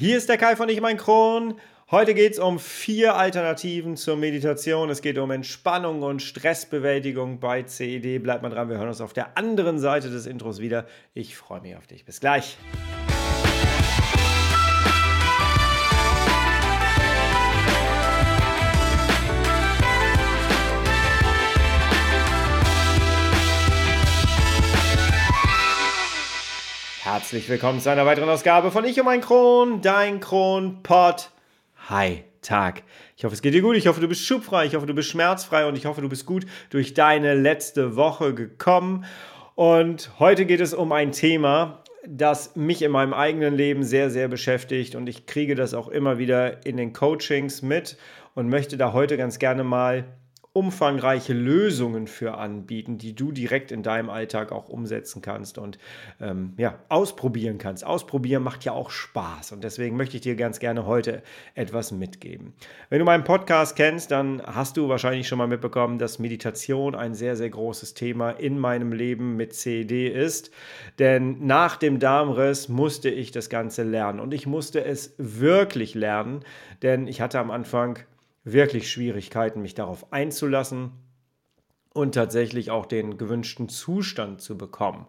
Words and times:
Hier 0.00 0.16
ist 0.16 0.30
der 0.30 0.38
Kai 0.38 0.56
von 0.56 0.70
Ich 0.70 0.80
mein 0.80 0.96
Kron. 0.96 1.56
Heute 1.90 2.14
geht 2.14 2.32
es 2.32 2.38
um 2.38 2.58
vier 2.58 3.16
Alternativen 3.16 3.98
zur 3.98 4.16
Meditation. 4.16 4.88
Es 4.88 5.02
geht 5.02 5.18
um 5.18 5.30
Entspannung 5.30 6.00
und 6.00 6.22
Stressbewältigung 6.22 7.38
bei 7.38 7.64
CED. 7.64 8.22
Bleibt 8.22 8.42
mal 8.42 8.48
dran, 8.48 8.70
wir 8.70 8.78
hören 8.78 8.88
uns 8.88 9.02
auf 9.02 9.12
der 9.12 9.36
anderen 9.36 9.78
Seite 9.78 10.08
des 10.08 10.24
Intros 10.24 10.58
wieder. 10.58 10.86
Ich 11.12 11.36
freue 11.36 11.60
mich 11.60 11.76
auf 11.76 11.86
dich. 11.86 12.06
Bis 12.06 12.18
gleich. 12.18 12.56
Herzlich 27.12 27.48
willkommen 27.48 27.80
zu 27.80 27.90
einer 27.90 28.06
weiteren 28.06 28.28
Ausgabe 28.28 28.70
von 28.70 28.84
Ich 28.84 29.00
um 29.00 29.08
ein 29.08 29.20
Kron, 29.20 29.82
dein 29.82 30.20
Kronpott. 30.20 31.32
Hi, 31.88 32.22
Tag. 32.40 32.84
Ich 33.16 33.24
hoffe, 33.24 33.34
es 33.34 33.42
geht 33.42 33.52
dir 33.52 33.62
gut. 33.62 33.74
Ich 33.74 33.88
hoffe, 33.88 34.00
du 34.00 34.06
bist 34.06 34.24
schubfrei. 34.24 34.66
Ich 34.66 34.76
hoffe, 34.76 34.86
du 34.86 34.94
bist 34.94 35.08
schmerzfrei. 35.08 35.66
Und 35.66 35.76
ich 35.76 35.86
hoffe, 35.86 36.02
du 36.02 36.08
bist 36.08 36.24
gut 36.24 36.46
durch 36.70 36.94
deine 36.94 37.34
letzte 37.34 37.96
Woche 37.96 38.32
gekommen. 38.32 39.06
Und 39.56 40.12
heute 40.20 40.46
geht 40.46 40.60
es 40.60 40.72
um 40.72 40.92
ein 40.92 41.10
Thema, 41.10 41.82
das 42.06 42.54
mich 42.54 42.80
in 42.80 42.92
meinem 42.92 43.12
eigenen 43.12 43.56
Leben 43.56 43.82
sehr, 43.82 44.08
sehr 44.10 44.28
beschäftigt. 44.28 44.94
Und 44.94 45.08
ich 45.08 45.26
kriege 45.26 45.56
das 45.56 45.74
auch 45.74 45.88
immer 45.88 46.18
wieder 46.18 46.64
in 46.64 46.76
den 46.76 46.92
Coachings 46.92 47.60
mit 47.60 47.96
und 48.36 48.48
möchte 48.48 48.76
da 48.76 48.92
heute 48.92 49.16
ganz 49.16 49.40
gerne 49.40 49.64
mal 49.64 50.04
umfangreiche 50.52 51.32
Lösungen 51.32 52.08
für 52.08 52.36
anbieten, 52.36 52.98
die 52.98 53.14
du 53.14 53.30
direkt 53.30 53.70
in 53.70 53.84
deinem 53.84 54.10
Alltag 54.10 54.50
auch 54.50 54.68
umsetzen 54.68 55.22
kannst 55.22 55.58
und 55.58 55.78
ähm, 56.20 56.54
ja, 56.56 56.80
ausprobieren 56.88 57.58
kannst. 57.58 57.86
Ausprobieren 57.86 58.42
macht 58.42 58.64
ja 58.64 58.72
auch 58.72 58.90
Spaß 58.90 59.52
und 59.52 59.62
deswegen 59.62 59.96
möchte 59.96 60.16
ich 60.16 60.22
dir 60.22 60.34
ganz 60.34 60.58
gerne 60.58 60.86
heute 60.86 61.22
etwas 61.54 61.92
mitgeben. 61.92 62.52
Wenn 62.88 62.98
du 62.98 63.04
meinen 63.04 63.22
Podcast 63.22 63.76
kennst, 63.76 64.10
dann 64.10 64.42
hast 64.44 64.76
du 64.76 64.88
wahrscheinlich 64.88 65.28
schon 65.28 65.38
mal 65.38 65.46
mitbekommen, 65.46 65.98
dass 65.98 66.18
Meditation 66.18 66.96
ein 66.96 67.14
sehr, 67.14 67.36
sehr 67.36 67.50
großes 67.50 67.94
Thema 67.94 68.30
in 68.30 68.58
meinem 68.58 68.92
Leben 68.92 69.36
mit 69.36 69.54
CED 69.54 70.12
ist. 70.12 70.50
Denn 70.98 71.46
nach 71.46 71.76
dem 71.76 72.00
Darmriss 72.00 72.68
musste 72.68 73.08
ich 73.08 73.30
das 73.30 73.50
Ganze 73.50 73.84
lernen 73.84 74.18
und 74.18 74.34
ich 74.34 74.48
musste 74.48 74.84
es 74.84 75.14
wirklich 75.16 75.94
lernen, 75.94 76.40
denn 76.82 77.06
ich 77.06 77.20
hatte 77.20 77.38
am 77.38 77.52
Anfang 77.52 78.00
wirklich 78.44 78.90
Schwierigkeiten, 78.90 79.62
mich 79.62 79.74
darauf 79.74 80.12
einzulassen 80.12 80.92
und 81.92 82.14
tatsächlich 82.14 82.70
auch 82.70 82.86
den 82.86 83.18
gewünschten 83.18 83.68
Zustand 83.68 84.40
zu 84.40 84.56
bekommen. 84.56 85.06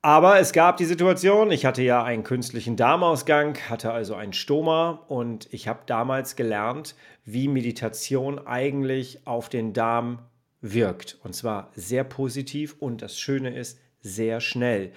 Aber 0.00 0.38
es 0.38 0.52
gab 0.52 0.76
die 0.76 0.84
Situation, 0.84 1.50
ich 1.50 1.66
hatte 1.66 1.82
ja 1.82 2.04
einen 2.04 2.22
künstlichen 2.22 2.76
Darmausgang, 2.76 3.58
hatte 3.68 3.92
also 3.92 4.14
einen 4.14 4.32
Stoma 4.32 5.04
und 5.08 5.48
ich 5.50 5.66
habe 5.66 5.80
damals 5.86 6.36
gelernt, 6.36 6.94
wie 7.24 7.48
Meditation 7.48 8.38
eigentlich 8.46 9.26
auf 9.26 9.48
den 9.48 9.72
Darm 9.72 10.20
wirkt. 10.60 11.18
Und 11.24 11.34
zwar 11.34 11.72
sehr 11.74 12.04
positiv 12.04 12.76
und 12.78 13.02
das 13.02 13.18
Schöne 13.18 13.56
ist, 13.56 13.80
sehr 14.00 14.40
schnell. 14.40 14.92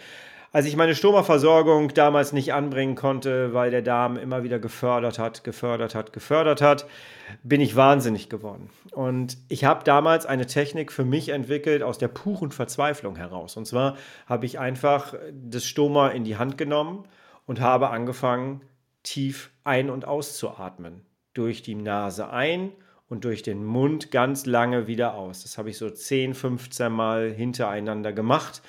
Als 0.54 0.66
ich 0.66 0.76
meine 0.76 0.96
Stoma-Versorgung 0.96 1.94
damals 1.94 2.34
nicht 2.34 2.54
anbringen 2.54 2.96
konnte, 2.96 3.54
weil 3.54 3.72
der 3.72 3.82
Darm 3.82 4.18
immer 4.18 4.44
wieder 4.44 4.60
gefördert 4.60 5.18
hat, 5.18 5.46
gefördert 5.46 5.96
hat, 5.96 6.12
gefördert 6.12 6.62
hat, 6.62 6.88
bin 7.42 7.62
ich 7.62 7.78
wahnsinnig 7.78 8.28
geworden. 8.28 8.70
Und 8.92 9.38
ich 9.48 9.64
habe 9.64 9.86
damals 9.86 10.26
eine 10.26 10.48
Technik 10.48 10.92
für 10.92 11.06
mich 11.06 11.30
entwickelt 11.30 11.84
aus 11.84 12.00
der 12.00 12.10
puren 12.10 12.52
Verzweiflung 12.52 13.16
heraus. 13.16 13.56
Und 13.56 13.66
zwar 13.66 13.96
habe 14.26 14.46
ich 14.46 14.60
einfach 14.60 15.14
das 15.32 15.66
Stoma 15.66 16.10
in 16.10 16.26
die 16.26 16.36
Hand 16.36 16.58
genommen 16.58 17.06
und 17.46 17.62
habe 17.62 17.90
angefangen, 17.90 18.60
tief 19.04 19.52
ein- 19.64 19.90
und 19.90 20.04
auszuatmen. 20.04 21.06
Durch 21.34 21.62
die 21.62 21.76
Nase 21.76 22.30
ein 22.30 22.74
und 23.08 23.24
durch 23.24 23.42
den 23.42 23.64
Mund 23.64 24.12
ganz 24.12 24.46
lange 24.46 24.88
wieder 24.88 25.16
aus. 25.16 25.44
Das 25.44 25.58
habe 25.58 25.70
ich 25.70 25.78
so 25.78 25.90
10, 25.90 26.34
15 26.34 26.92
Mal 26.92 27.32
hintereinander 27.32 28.12
gemacht. 28.12 28.62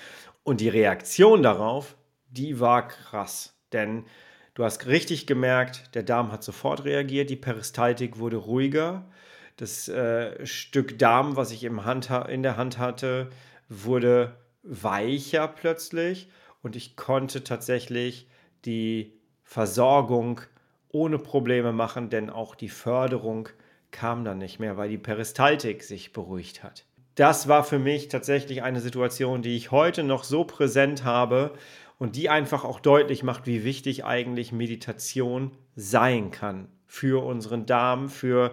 Und 0.44 0.60
die 0.60 0.69
Reaktion 0.69 1.42
darauf, 1.42 1.97
die 2.28 2.58
war 2.58 2.88
krass. 2.88 3.54
Denn 3.72 4.04
du 4.54 4.64
hast 4.64 4.86
richtig 4.86 5.26
gemerkt, 5.26 5.94
der 5.94 6.03
Darm 6.03 6.32
hat 6.32 6.42
sofort 6.42 6.84
reagiert, 6.84 7.30
die 7.30 7.36
Peristaltik 7.36 8.19
wurde 8.19 8.36
ruhiger. 8.36 9.04
Das 9.56 9.88
äh, 9.88 10.44
Stück 10.44 10.98
Darm, 10.98 11.36
was 11.36 11.53
ich 11.53 11.62
im 11.64 11.84
Hand, 11.84 12.10
in 12.28 12.42
der 12.42 12.56
Hand 12.56 12.78
hatte, 12.78 13.30
wurde 13.69 14.36
weicher 14.62 15.47
plötzlich. 15.47 16.28
Und 16.62 16.76
ich 16.76 16.97
konnte 16.97 17.44
tatsächlich 17.44 18.28
die 18.64 19.20
Versorgung 19.44 20.41
ohne 20.88 21.19
Probleme 21.19 21.72
machen, 21.72 22.10
denn 22.10 22.30
auch 22.30 22.54
die 22.54 22.69
Förderung 22.69 23.48
kam 23.91 24.24
dann 24.24 24.38
nicht 24.38 24.59
mehr, 24.59 24.76
weil 24.76 24.88
die 24.88 24.98
Peristaltik 24.98 25.82
sich 25.82 26.12
beruhigt 26.12 26.62
hat 26.62 26.84
das 27.15 27.49
war 27.49 27.65
für 27.65 27.78
mich 27.78 28.09
tatsächlich 28.09 28.62
eine 28.62 28.81
Situation, 28.81 29.43
die 29.43 29.56
ich 29.56 29.71
heute 29.71 30.03
noch 30.03 30.25
so 30.25 30.45
präsent 30.45 31.05
habe 31.05 31.53
und 31.99 32.17
die 32.17 32.28
einfach 32.28 32.65
auch 32.65 32.81
deutlich 32.81 33.23
macht, 33.23 33.47
wie 33.47 33.65
wichtig 33.65 34.05
eigentlich 34.05 34.53
Meditation 34.53 35.53
sein 35.77 36.31
kann 36.31 36.69
für 36.87 37.25
unseren 37.25 37.67
Darm, 37.67 38.09
für 38.09 38.53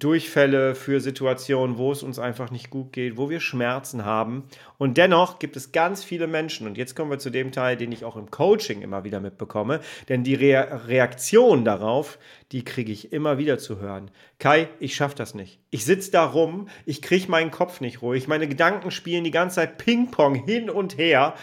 Durchfälle, 0.00 0.74
für 0.74 1.00
Situationen, 1.00 1.78
wo 1.78 1.92
es 1.92 2.02
uns 2.02 2.18
einfach 2.18 2.50
nicht 2.50 2.68
gut 2.68 2.92
geht, 2.92 3.16
wo 3.16 3.30
wir 3.30 3.38
Schmerzen 3.38 4.04
haben. 4.04 4.42
Und 4.76 4.98
dennoch 4.98 5.38
gibt 5.38 5.54
es 5.54 5.70
ganz 5.70 6.02
viele 6.02 6.26
Menschen, 6.26 6.66
und 6.66 6.76
jetzt 6.76 6.96
kommen 6.96 7.12
wir 7.12 7.20
zu 7.20 7.30
dem 7.30 7.52
Teil, 7.52 7.76
den 7.76 7.92
ich 7.92 8.04
auch 8.04 8.16
im 8.16 8.28
Coaching 8.28 8.82
immer 8.82 9.04
wieder 9.04 9.20
mitbekomme, 9.20 9.78
denn 10.08 10.24
die 10.24 10.34
Re 10.34 10.88
Reaktion 10.88 11.64
darauf, 11.64 12.18
die 12.50 12.64
kriege 12.64 12.90
ich 12.90 13.12
immer 13.12 13.38
wieder 13.38 13.56
zu 13.58 13.78
hören. 13.78 14.10
Kai, 14.40 14.68
ich 14.80 14.96
schaffe 14.96 15.14
das 15.14 15.32
nicht. 15.32 15.60
Ich 15.70 15.84
sitze 15.84 16.10
da 16.10 16.24
rum, 16.24 16.66
ich 16.86 17.00
kriege 17.00 17.30
meinen 17.30 17.52
Kopf 17.52 17.80
nicht 17.80 18.02
ruhig, 18.02 18.26
meine 18.26 18.48
Gedanken 18.48 18.90
spielen 18.90 19.22
die 19.22 19.30
ganze 19.30 19.56
Zeit 19.56 19.78
Ping-Pong 19.78 20.34
hin 20.34 20.70
und 20.70 20.98
her. 20.98 21.34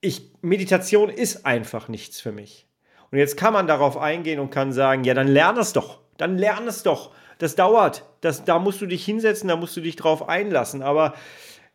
Ich, 0.00 0.32
Meditation 0.42 1.10
ist 1.10 1.46
einfach 1.46 1.86
nichts 1.86 2.20
für 2.20 2.32
mich. 2.32 2.66
Und 3.12 3.18
jetzt 3.18 3.36
kann 3.36 3.52
man 3.52 3.68
darauf 3.68 3.96
eingehen 3.96 4.40
und 4.40 4.50
kann 4.50 4.72
sagen, 4.72 5.04
ja, 5.04 5.14
dann 5.14 5.28
lern 5.28 5.56
es 5.56 5.72
doch. 5.72 6.00
Dann 6.16 6.36
lern 6.36 6.66
es 6.66 6.82
doch 6.82 7.12
das 7.38 7.54
dauert. 7.54 8.04
Das, 8.20 8.44
da 8.44 8.58
musst 8.58 8.80
du 8.80 8.86
dich 8.86 9.04
hinsetzen, 9.04 9.48
da 9.48 9.56
musst 9.56 9.76
du 9.76 9.80
dich 9.80 9.96
drauf 9.96 10.28
einlassen. 10.28 10.82
Aber 10.82 11.14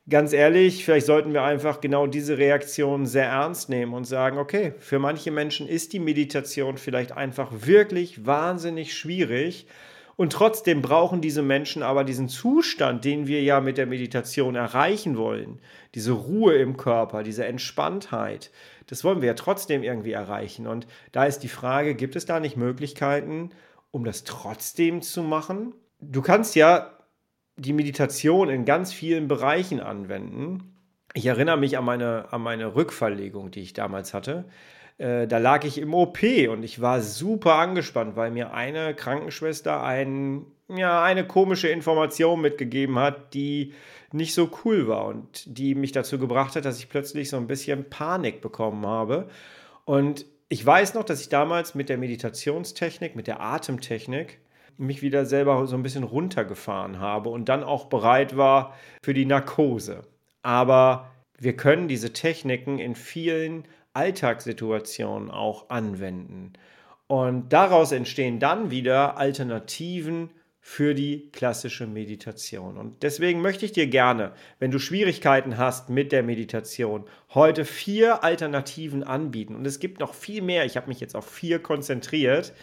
ganz 0.09 0.33
ehrlich, 0.33 0.83
vielleicht 0.83 1.05
sollten 1.05 1.33
wir 1.33 1.43
einfach 1.43 1.81
genau 1.81 2.07
diese 2.07 2.37
Reaktion 2.37 3.05
sehr 3.05 3.27
ernst 3.27 3.69
nehmen 3.69 3.93
und 3.93 4.05
sagen, 4.05 4.37
okay, 4.37 4.73
für 4.79 4.99
manche 4.99 5.31
Menschen 5.31 5.67
ist 5.67 5.93
die 5.93 5.99
Meditation 5.99 6.77
vielleicht 6.77 7.13
einfach 7.13 7.49
wirklich 7.51 8.25
wahnsinnig 8.25 8.95
schwierig. 8.95 9.67
Und 10.15 10.31
trotzdem 10.31 10.81
brauchen 10.83 11.21
diese 11.21 11.41
Menschen 11.41 11.81
aber 11.81 12.03
diesen 12.03 12.29
Zustand, 12.29 13.03
den 13.03 13.25
wir 13.25 13.41
ja 13.41 13.61
mit 13.61 13.79
der 13.79 13.87
Meditation 13.87 14.55
erreichen 14.55 15.17
wollen. 15.17 15.59
Diese 15.95 16.11
Ruhe 16.11 16.55
im 16.55 16.77
Körper, 16.77 17.23
diese 17.23 17.45
Entspanntheit. 17.45 18.51
Das 18.87 19.03
wollen 19.03 19.21
wir 19.21 19.29
ja 19.29 19.33
trotzdem 19.33 19.81
irgendwie 19.81 20.11
erreichen. 20.11 20.67
Und 20.67 20.85
da 21.13 21.25
ist 21.25 21.39
die 21.39 21.47
Frage, 21.47 21.95
gibt 21.95 22.15
es 22.15 22.25
da 22.25 22.39
nicht 22.39 22.57
Möglichkeiten, 22.57 23.49
um 23.93 24.03
das 24.03 24.23
trotzdem 24.23 25.03
zu 25.03 25.21
machen. 25.21 25.75
Du 26.01 26.23
kannst 26.23 26.55
ja 26.55 26.97
die 27.57 27.73
Meditation 27.73 28.49
in 28.49 28.65
ganz 28.65 28.91
vielen 28.91 29.27
Bereichen 29.27 29.79
anwenden. 29.79 30.75
Ich 31.13 31.27
erinnere 31.27 31.57
mich 31.57 31.77
an 31.77 31.85
meine, 31.85 32.33
an 32.33 32.41
meine 32.41 32.73
Rückverlegung, 32.73 33.51
die 33.51 33.61
ich 33.61 33.73
damals 33.73 34.15
hatte. 34.15 34.45
Äh, 34.97 35.27
da 35.27 35.37
lag 35.37 35.63
ich 35.63 35.77
im 35.77 35.93
OP 35.93 36.23
und 36.49 36.63
ich 36.63 36.81
war 36.81 37.01
super 37.01 37.53
angespannt, 37.53 38.15
weil 38.15 38.31
mir 38.31 38.51
eine 38.55 38.95
Krankenschwester 38.95 39.83
ein, 39.83 40.47
ja, 40.69 41.03
eine 41.03 41.27
komische 41.27 41.67
Information 41.67 42.41
mitgegeben 42.41 42.97
hat, 42.97 43.35
die 43.35 43.73
nicht 44.11 44.33
so 44.33 44.49
cool 44.65 44.87
war 44.87 45.05
und 45.05 45.43
die 45.45 45.75
mich 45.75 45.91
dazu 45.91 46.17
gebracht 46.17 46.55
hat, 46.55 46.65
dass 46.65 46.79
ich 46.79 46.89
plötzlich 46.89 47.29
so 47.29 47.37
ein 47.37 47.45
bisschen 47.45 47.91
Panik 47.91 48.41
bekommen 48.41 48.87
habe. 48.87 49.29
Und 49.85 50.25
ich 50.49 50.65
weiß 50.65 50.93
noch, 50.93 51.03
dass 51.03 51.21
ich 51.21 51.29
damals 51.29 51.75
mit 51.75 51.89
der 51.89 51.97
Meditationstechnik, 51.97 53.15
mit 53.15 53.27
der 53.27 53.41
Atemtechnik 53.41 54.39
mich 54.77 55.01
wieder 55.01 55.25
selber 55.25 55.65
so 55.67 55.75
ein 55.75 55.83
bisschen 55.83 56.03
runtergefahren 56.03 56.99
habe 56.99 57.29
und 57.29 57.49
dann 57.49 57.63
auch 57.63 57.85
bereit 57.85 58.37
war 58.37 58.75
für 59.03 59.13
die 59.13 59.25
Narkose. 59.25 60.03
Aber 60.41 61.11
wir 61.37 61.55
können 61.55 61.87
diese 61.87 62.13
Techniken 62.13 62.79
in 62.79 62.95
vielen 62.95 63.65
Alltagssituationen 63.93 65.29
auch 65.29 65.69
anwenden. 65.69 66.53
Und 67.07 67.49
daraus 67.53 67.91
entstehen 67.91 68.39
dann 68.39 68.71
wieder 68.71 69.17
Alternativen 69.17 70.31
für 70.65 70.93
die 70.93 71.29
klassische 71.33 71.87
Meditation. 71.87 72.77
Und 72.77 73.03
deswegen 73.03 73.41
möchte 73.41 73.65
ich 73.65 73.73
dir 73.73 73.85
gerne, 73.85 74.31
wenn 74.59 74.71
du 74.71 74.79
Schwierigkeiten 74.79 75.57
hast 75.57 75.89
mit 75.89 76.13
der 76.13 76.23
Meditation, 76.23 77.03
heute 77.33 77.65
vier 77.65 78.23
Alternativen 78.23 79.03
anbieten. 79.03 79.55
Und 79.55 79.67
es 79.67 79.81
gibt 79.81 79.99
noch 79.99 80.13
viel 80.13 80.41
mehr. 80.41 80.63
Ich 80.65 80.77
habe 80.77 80.87
mich 80.87 81.01
jetzt 81.01 81.17
auf 81.17 81.29
vier 81.29 81.59
konzentriert, 81.59 82.53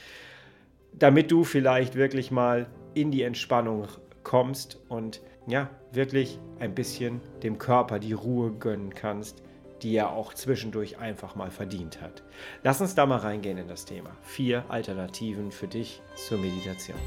damit 0.93 1.31
du 1.31 1.45
vielleicht 1.45 1.95
wirklich 1.95 2.31
mal 2.31 2.69
in 2.95 3.11
die 3.11 3.23
Entspannung 3.23 3.87
kommst 4.23 4.79
und 4.89 5.21
ja, 5.47 5.69
wirklich 5.93 6.39
ein 6.59 6.75
bisschen 6.75 7.21
dem 7.43 7.59
Körper 7.59 7.99
die 7.99 8.15
Ruhe 8.15 8.51
gönnen 8.51 8.95
kannst 8.95 9.43
die 9.83 9.97
er 9.97 10.13
auch 10.13 10.35
zwischendurch 10.35 10.99
einfach 10.99 11.37
mal 11.37 11.51
verdient 11.51 12.03
hat. 12.03 12.23
Lass 12.63 12.83
uns 12.83 12.95
da 12.95 13.07
mal 13.07 13.17
reingehen 13.17 13.57
in 13.57 13.67
das 13.67 13.87
Thema. 13.87 14.11
Vier 14.21 14.63
Alternativen 14.69 15.51
für 15.51 15.69
dich 15.69 16.03
zur 16.17 16.37
Meditation. 16.37 16.99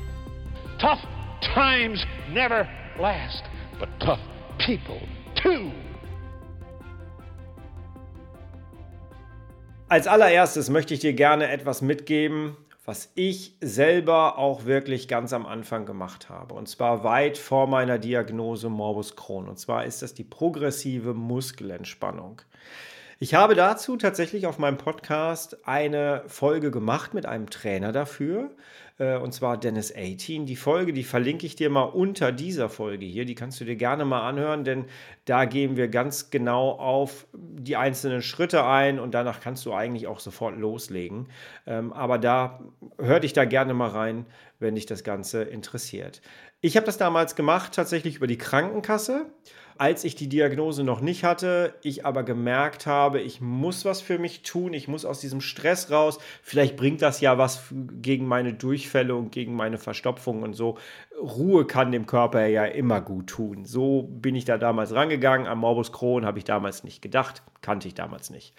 Tough 0.84 1.00
times 1.56 2.06
never 2.30 2.68
last, 3.00 3.46
but 3.80 3.88
tough 4.02 4.20
people 4.58 5.00
too. 5.34 5.72
Als 9.88 10.08
allererstes 10.08 10.70
möchte 10.70 10.94
ich 10.94 11.00
dir 11.00 11.14
gerne 11.14 11.50
etwas 11.50 11.82
mitgeben, 11.82 12.58
was 12.84 13.14
ich 13.16 13.56
selber 13.62 14.38
auch 14.38 14.66
wirklich 14.66 15.08
ganz 15.08 15.32
am 15.32 15.46
Anfang 15.46 15.86
gemacht 15.86 16.28
habe. 16.28 16.54
Und 16.54 16.68
zwar 16.68 17.06
weit 17.06 17.38
vor 17.38 17.68
meiner 17.68 17.98
Diagnose 17.98 18.68
Morbus 18.68 19.16
Crohn. 19.16 19.48
Und 19.48 19.58
zwar 19.58 19.86
ist 19.86 20.02
das 20.02 20.14
die 20.14 20.26
progressive 20.26 21.14
Muskelentspannung. 21.14 22.42
Ich 23.20 23.36
habe 23.36 23.54
dazu 23.54 23.96
tatsächlich 23.96 24.48
auf 24.48 24.58
meinem 24.58 24.78
Podcast 24.78 25.68
eine 25.68 26.24
Folge 26.28 26.72
gemacht 26.72 27.14
mit 27.14 27.26
einem 27.26 27.50
Trainer 27.50 27.92
dafür, 27.92 28.52
äh, 28.98 29.18
und 29.18 29.34
zwar 29.34 29.58
Dennis 29.58 29.94
18. 29.96 30.46
Die 30.48 30.56
Folge, 30.56 30.94
die 30.94 31.04
verlinke 31.04 31.46
ich 31.46 31.56
dir 31.56 31.70
mal 31.70 31.84
unter 31.84 32.32
dieser 32.32 32.70
Folge 32.70 33.06
hier, 33.06 33.26
die 33.26 33.36
kannst 33.36 33.62
du 33.62 33.66
dir 33.66 33.76
gerne 33.76 34.04
mal 34.04 34.28
anhören, 34.28 34.64
denn 34.64 34.86
da 35.26 35.46
gehen 35.46 35.78
wir 35.78 35.90
ganz 35.90 36.32
genau 36.32 36.72
auf 36.72 37.28
die 37.34 37.76
einzelnen 37.76 38.24
Schritte 38.24 38.66
ein 38.66 39.00
und 39.00 39.14
danach 39.14 39.42
kannst 39.42 39.66
du 39.66 39.74
eigentlich 39.74 40.08
auch 40.08 40.20
sofort 40.20 40.58
loslegen. 40.58 41.28
Ähm, 41.68 41.94
aber 41.94 42.18
da 42.18 42.62
hör 42.98 43.20
dich 43.20 43.34
da 43.34 43.46
gerne 43.46 43.76
mal 43.76 43.90
rein, 43.90 44.26
wenn 44.60 44.76
dich 44.76 44.88
das 44.88 45.04
Ganze 45.04 45.44
interessiert. 45.44 46.22
Ich 46.62 46.78
habe 46.78 46.86
das 46.86 46.98
damals 46.98 47.36
gemacht, 47.36 47.74
tatsächlich 47.74 48.16
über 48.16 48.28
die 48.28 48.38
Krankenkasse 48.38 49.28
als 49.78 50.04
ich 50.04 50.16
die 50.16 50.30
Diagnose 50.30 50.84
noch 50.84 51.02
nicht 51.02 51.24
hatte, 51.24 51.74
ich 51.82 52.06
aber 52.06 52.24
gemerkt 52.24 52.86
habe, 52.86 53.22
ich 53.22 53.42
muss 53.42 53.86
was 53.86 54.02
für 54.02 54.20
mich 54.20 54.44
tun, 54.44 54.74
ich 54.74 54.88
muss 54.88 55.06
aus 55.06 55.20
diesem 55.20 55.42
Stress 55.42 55.92
raus. 55.92 56.20
Vielleicht 56.42 56.76
bringt 56.76 57.02
das 57.02 57.22
ja 57.22 57.38
was 57.38 57.66
gegen 57.72 58.28
meine 58.28 58.54
Durchfälle 58.54 59.16
und 59.16 59.32
gegen 59.32 59.56
meine 59.56 59.78
Verstopfung 59.78 60.44
und 60.44 60.54
so. 60.54 60.78
Ruhe 61.20 61.66
kann 61.66 61.92
dem 61.92 62.06
Körper 62.06 62.46
ja 62.46 62.66
immer 62.66 63.02
gut 63.02 63.28
tun. 63.28 63.66
So 63.66 64.04
bin 64.04 64.36
ich 64.36 64.46
da 64.46 64.58
damals 64.58 64.94
rangegangen. 64.94 65.48
Am 65.48 65.60
Morbus 65.60 65.92
Crohn 65.92 66.26
habe 66.26 66.40
ich 66.40 66.46
damals 66.46 66.84
nicht 66.84 67.02
gedacht, 67.02 67.44
kannte 67.62 67.88
ich 67.88 67.94
damals 67.94 68.30
nicht. 68.30 68.54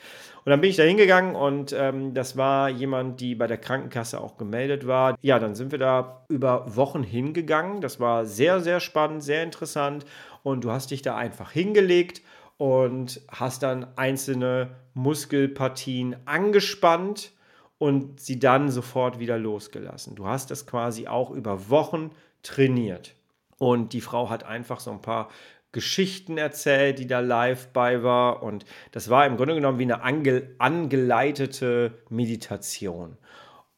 Und 0.45 0.51
dann 0.51 0.61
bin 0.61 0.71
ich 0.71 0.77
da 0.77 0.83
hingegangen 0.83 1.35
und 1.35 1.73
ähm, 1.73 2.13
das 2.13 2.37
war 2.37 2.69
jemand, 2.69 3.21
die 3.21 3.35
bei 3.35 3.47
der 3.47 3.57
Krankenkasse 3.57 4.21
auch 4.21 4.37
gemeldet 4.37 4.87
war. 4.87 5.17
Ja, 5.23 5.39
dann 5.39 5.55
sind 5.55 5.73
wir 5.73 5.79
da 5.79 6.25
über 6.29 6.77
Wochen 6.77 7.03
hingegangen. 7.03 7.81
Das 7.81 7.99
war 7.99 8.27
sehr, 8.27 8.61
sehr 8.61 8.81
spannend, 8.81 9.23
sehr 9.23 9.43
interessant 9.43 10.05
und 10.45 10.63
du 10.63 10.71
hast 10.71 10.93
dich 10.93 11.03
da 11.03 11.17
einfach 11.17 11.51
hingelegt 11.51 12.23
und 12.59 13.21
hast 13.29 13.65
dann 13.65 13.89
einzelne 13.97 14.77
Muskelpartien 14.93 16.15
angespannt 16.27 17.33
und 17.79 18.21
sie 18.21 18.39
dann 18.39 18.71
sofort 18.71 19.19
wieder 19.19 19.39
losgelassen. 19.39 20.15
Du 20.15 20.27
hast 20.27 20.53
das 20.53 20.67
quasi 20.67 21.09
auch 21.09 21.31
über 21.31 21.69
Wochen 21.71 22.13
trainiert. 22.43 23.17
Und 23.59 23.93
die 23.93 24.01
Frau 24.01 24.31
hat 24.31 24.45
einfach 24.45 24.81
so 24.81 24.91
ein 24.91 25.01
paar 25.01 25.31
Geschichten 25.73 26.39
erzählt, 26.39 26.99
die 26.99 27.07
da 27.07 27.21
live 27.21 27.69
bei 27.73 28.03
war. 28.03 28.43
Und 28.43 28.67
das 28.93 29.09
war 29.09 29.27
im 29.27 29.37
Grunde 29.37 29.55
genommen 29.55 29.79
wie 29.79 29.85
eine 29.85 30.03
ange 30.03 30.51
angeleitete 30.59 31.95
Meditation. 32.11 33.17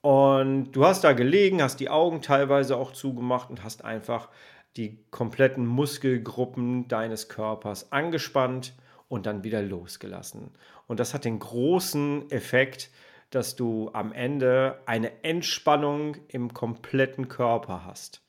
Und 0.02 0.72
du 0.72 0.84
hast 0.84 1.04
da 1.04 1.12
gelegen, 1.12 1.62
hast 1.62 1.80
die 1.80 1.90
Augen 1.90 2.22
teilweise 2.22 2.76
auch 2.76 2.92
zugemacht 2.92 3.50
und 3.50 3.64
hast 3.64 3.84
einfach 3.84 4.28
die 4.76 4.98
kompletten 5.10 5.66
Muskelgruppen 5.66 6.88
deines 6.88 7.28
Körpers 7.28 7.92
angespannt 7.92 8.74
und 9.08 9.26
dann 9.26 9.44
wieder 9.44 9.62
losgelassen. 9.62 10.50
Und 10.86 11.00
das 11.00 11.14
hat 11.14 11.24
den 11.24 11.38
großen 11.38 12.30
Effekt, 12.30 12.90
dass 13.30 13.56
du 13.56 13.90
am 13.92 14.12
Ende 14.12 14.80
eine 14.86 15.24
Entspannung 15.24 16.16
im 16.28 16.54
kompletten 16.54 17.28
Körper 17.28 17.84
hast. 17.84 18.22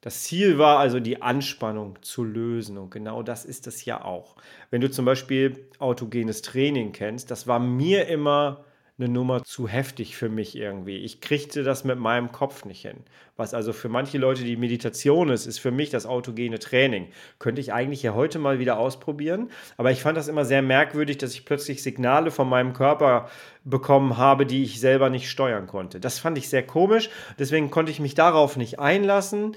Das 0.00 0.22
Ziel 0.22 0.56
war 0.58 0.78
also, 0.78 0.98
die 0.98 1.20
Anspannung 1.20 1.98
zu 2.00 2.24
lösen. 2.24 2.78
Und 2.78 2.90
genau 2.90 3.22
das 3.22 3.44
ist 3.44 3.66
es 3.66 3.84
ja 3.84 4.02
auch. 4.02 4.36
Wenn 4.70 4.80
du 4.80 4.90
zum 4.90 5.04
Beispiel 5.04 5.68
autogenes 5.78 6.40
Training 6.40 6.92
kennst, 6.92 7.30
das 7.30 7.46
war 7.46 7.58
mir 7.58 8.08
immer 8.08 8.64
eine 9.00 9.08
Nummer 9.08 9.42
zu 9.44 9.66
heftig 9.66 10.16
für 10.16 10.28
mich 10.28 10.56
irgendwie. 10.56 10.98
Ich 10.98 11.20
kriegte 11.20 11.62
das 11.62 11.84
mit 11.84 11.98
meinem 11.98 12.32
Kopf 12.32 12.64
nicht 12.64 12.82
hin. 12.82 12.98
Was 13.36 13.54
also 13.54 13.72
für 13.72 13.88
manche 13.88 14.18
Leute 14.18 14.44
die 14.44 14.56
Meditation 14.56 15.30
ist, 15.30 15.46
ist 15.46 15.58
für 15.58 15.70
mich 15.70 15.88
das 15.88 16.04
autogene 16.04 16.58
Training. 16.58 17.08
Könnte 17.38 17.60
ich 17.60 17.72
eigentlich 17.72 18.02
ja 18.02 18.14
heute 18.14 18.38
mal 18.38 18.58
wieder 18.58 18.78
ausprobieren. 18.78 19.50
Aber 19.78 19.90
ich 19.90 20.02
fand 20.02 20.18
das 20.18 20.28
immer 20.28 20.44
sehr 20.44 20.60
merkwürdig, 20.60 21.16
dass 21.16 21.32
ich 21.32 21.46
plötzlich 21.46 21.82
Signale 21.82 22.30
von 22.30 22.48
meinem 22.48 22.74
Körper 22.74 23.30
bekommen 23.64 24.18
habe, 24.18 24.44
die 24.44 24.62
ich 24.62 24.80
selber 24.80 25.08
nicht 25.08 25.30
steuern 25.30 25.66
konnte. 25.66 25.98
Das 26.00 26.18
fand 26.18 26.36
ich 26.36 26.50
sehr 26.50 26.66
komisch. 26.66 27.08
Deswegen 27.38 27.70
konnte 27.70 27.90
ich 27.90 28.00
mich 28.00 28.14
darauf 28.14 28.58
nicht 28.58 28.78
einlassen. 28.78 29.56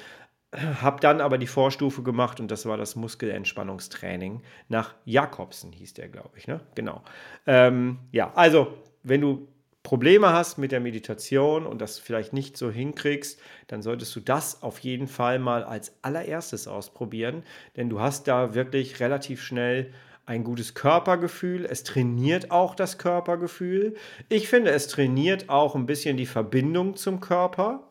Hab 0.82 1.02
dann 1.02 1.20
aber 1.20 1.38
die 1.38 1.48
Vorstufe 1.48 2.04
gemacht 2.04 2.40
und 2.40 2.52
das 2.52 2.66
war 2.66 2.78
das 2.78 2.96
Muskelentspannungstraining 2.96 4.44
nach 4.70 4.94
Jakobsen, 5.04 5.72
hieß 5.72 5.96
der, 5.96 6.10
glaube 6.10 6.38
ich. 6.38 6.48
Ne? 6.48 6.62
Genau. 6.76 7.02
Ähm, 7.48 7.98
ja, 8.12 8.32
also 8.36 8.78
wenn 9.04 9.22
du 9.22 9.48
Probleme 9.84 10.32
hast 10.32 10.58
mit 10.58 10.72
der 10.72 10.80
Meditation 10.80 11.66
und 11.66 11.82
das 11.82 12.00
vielleicht 12.00 12.32
nicht 12.32 12.56
so 12.56 12.72
hinkriegst, 12.72 13.40
dann 13.68 13.82
solltest 13.82 14.16
du 14.16 14.22
das 14.22 14.64
auf 14.64 14.80
jeden 14.80 15.08
Fall 15.08 15.40
mal 15.40 15.64
als 15.64 15.98
allererstes 16.02 16.68
ausprobieren, 16.68 17.44
denn 17.76 17.90
du 17.90 18.00
hast 18.00 18.30
da 18.30 18.56
wirklich 18.56 19.02
relativ 19.02 19.44
schnell 19.44 19.94
ein 20.26 20.46
gutes 20.46 20.74
Körpergefühl. 20.74 21.66
Es 21.66 21.84
trainiert 21.84 22.50
auch 22.50 22.76
das 22.76 22.98
Körpergefühl. 22.98 23.96
Ich 24.30 24.48
finde, 24.48 24.72
es 24.72 24.88
trainiert 24.88 25.50
auch 25.50 25.76
ein 25.76 25.86
bisschen 25.86 26.16
die 26.16 26.26
Verbindung 26.26 26.96
zum 26.96 27.20
Körper. 27.20 27.84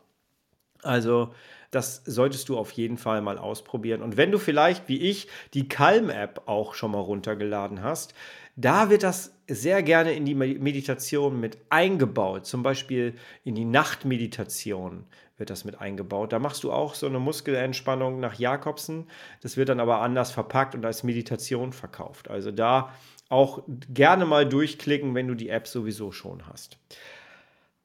Also 0.83 1.35
das 1.73 2.03
solltest 2.05 2.49
du 2.49 2.59
auf 2.59 2.71
jeden 2.71 2.99
Fall 2.99 3.23
mal 3.23 3.39
ausprobieren. 3.39 4.03
Und 4.03 4.17
wenn 4.17 4.31
du 4.31 4.39
vielleicht 4.39 4.89
wie 4.89 5.01
ich 5.01 5.27
die 5.55 5.69
Calm-App 5.69 6.43
auch 6.47 6.75
schon 6.75 6.93
mal 6.93 7.01
runtergeladen 7.01 7.83
hast, 7.83 8.15
da 8.55 8.91
wird 8.91 9.03
das 9.03 9.35
sehr 9.49 9.83
gerne 9.83 10.13
in 10.13 10.27
die 10.27 10.35
Meditation 10.35 11.41
mit 11.41 11.57
eingebaut. 11.71 12.47
Zum 12.47 12.63
Beispiel 12.63 13.15
in 13.43 13.55
die 13.55 13.65
Nachtmeditation 13.65 15.07
wird 15.39 15.49
das 15.49 15.65
mit 15.65 15.81
eingebaut. 15.81 16.33
Da 16.33 16.39
machst 16.39 16.63
du 16.63 16.71
auch 16.71 16.95
so 16.95 17.07
eine 17.07 17.19
Muskelentspannung 17.19 18.21
nach 18.21 18.39
Jakobsen. 18.39 19.09
Das 19.41 19.57
wird 19.57 19.71
dann 19.71 19.81
aber 19.81 20.03
anders 20.03 20.31
verpackt 20.31 20.75
und 20.75 20.85
als 20.85 21.03
Meditation 21.03 21.73
verkauft. 21.73 22.31
Also 22.31 22.51
da 22.51 22.93
auch 23.31 23.63
gerne 23.89 24.27
mal 24.27 24.47
durchklicken, 24.47 25.15
wenn 25.15 25.27
du 25.27 25.35
die 25.35 25.49
App 25.49 25.67
sowieso 25.67 26.13
schon 26.13 26.47
hast. 26.47 26.77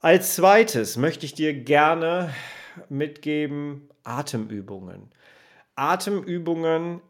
Als 0.02 0.36
zweites 0.36 0.98
möchte 0.98 1.26
ich 1.26 1.34
dir 1.34 1.54
gerne 1.54 2.34
mitgeben 2.90 3.90
Atemübungen. 4.04 5.10
Atemübungen 5.76 7.02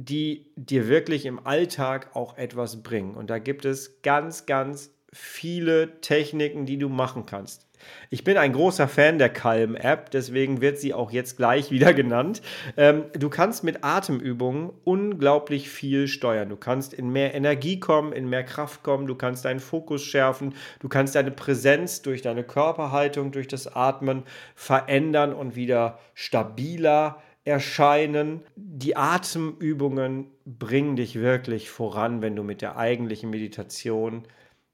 die 0.00 0.52
dir 0.54 0.86
wirklich 0.86 1.26
im 1.26 1.44
Alltag 1.44 2.14
auch 2.14 2.36
etwas 2.36 2.84
bringen. 2.84 3.16
Und 3.16 3.30
da 3.30 3.40
gibt 3.40 3.64
es 3.64 4.00
ganz, 4.02 4.46
ganz 4.46 4.94
viele 5.12 6.00
Techniken, 6.00 6.66
die 6.66 6.78
du 6.78 6.88
machen 6.88 7.26
kannst. 7.26 7.67
Ich 8.10 8.24
bin 8.24 8.36
ein 8.36 8.52
großer 8.52 8.88
Fan 8.88 9.18
der 9.18 9.28
Calm-App, 9.28 10.10
deswegen 10.10 10.60
wird 10.60 10.78
sie 10.78 10.94
auch 10.94 11.10
jetzt 11.10 11.36
gleich 11.36 11.70
wieder 11.70 11.94
genannt. 11.94 12.42
Ähm, 12.76 13.04
du 13.12 13.28
kannst 13.28 13.64
mit 13.64 13.84
Atemübungen 13.84 14.70
unglaublich 14.84 15.68
viel 15.68 16.08
steuern. 16.08 16.48
Du 16.48 16.56
kannst 16.56 16.94
in 16.94 17.10
mehr 17.10 17.34
Energie 17.34 17.80
kommen, 17.80 18.12
in 18.12 18.28
mehr 18.28 18.44
Kraft 18.44 18.82
kommen, 18.82 19.06
du 19.06 19.14
kannst 19.14 19.44
deinen 19.44 19.60
Fokus 19.60 20.02
schärfen, 20.02 20.54
du 20.80 20.88
kannst 20.88 21.14
deine 21.14 21.30
Präsenz 21.30 22.02
durch 22.02 22.22
deine 22.22 22.44
Körperhaltung, 22.44 23.32
durch 23.32 23.48
das 23.48 23.66
Atmen 23.66 24.22
verändern 24.54 25.32
und 25.32 25.56
wieder 25.56 25.98
stabiler 26.14 27.22
erscheinen. 27.44 28.42
Die 28.56 28.96
Atemübungen 28.96 30.26
bringen 30.44 30.96
dich 30.96 31.16
wirklich 31.16 31.70
voran, 31.70 32.22
wenn 32.22 32.36
du 32.36 32.42
mit 32.42 32.62
der 32.62 32.76
eigentlichen 32.76 33.30
Meditation 33.30 34.24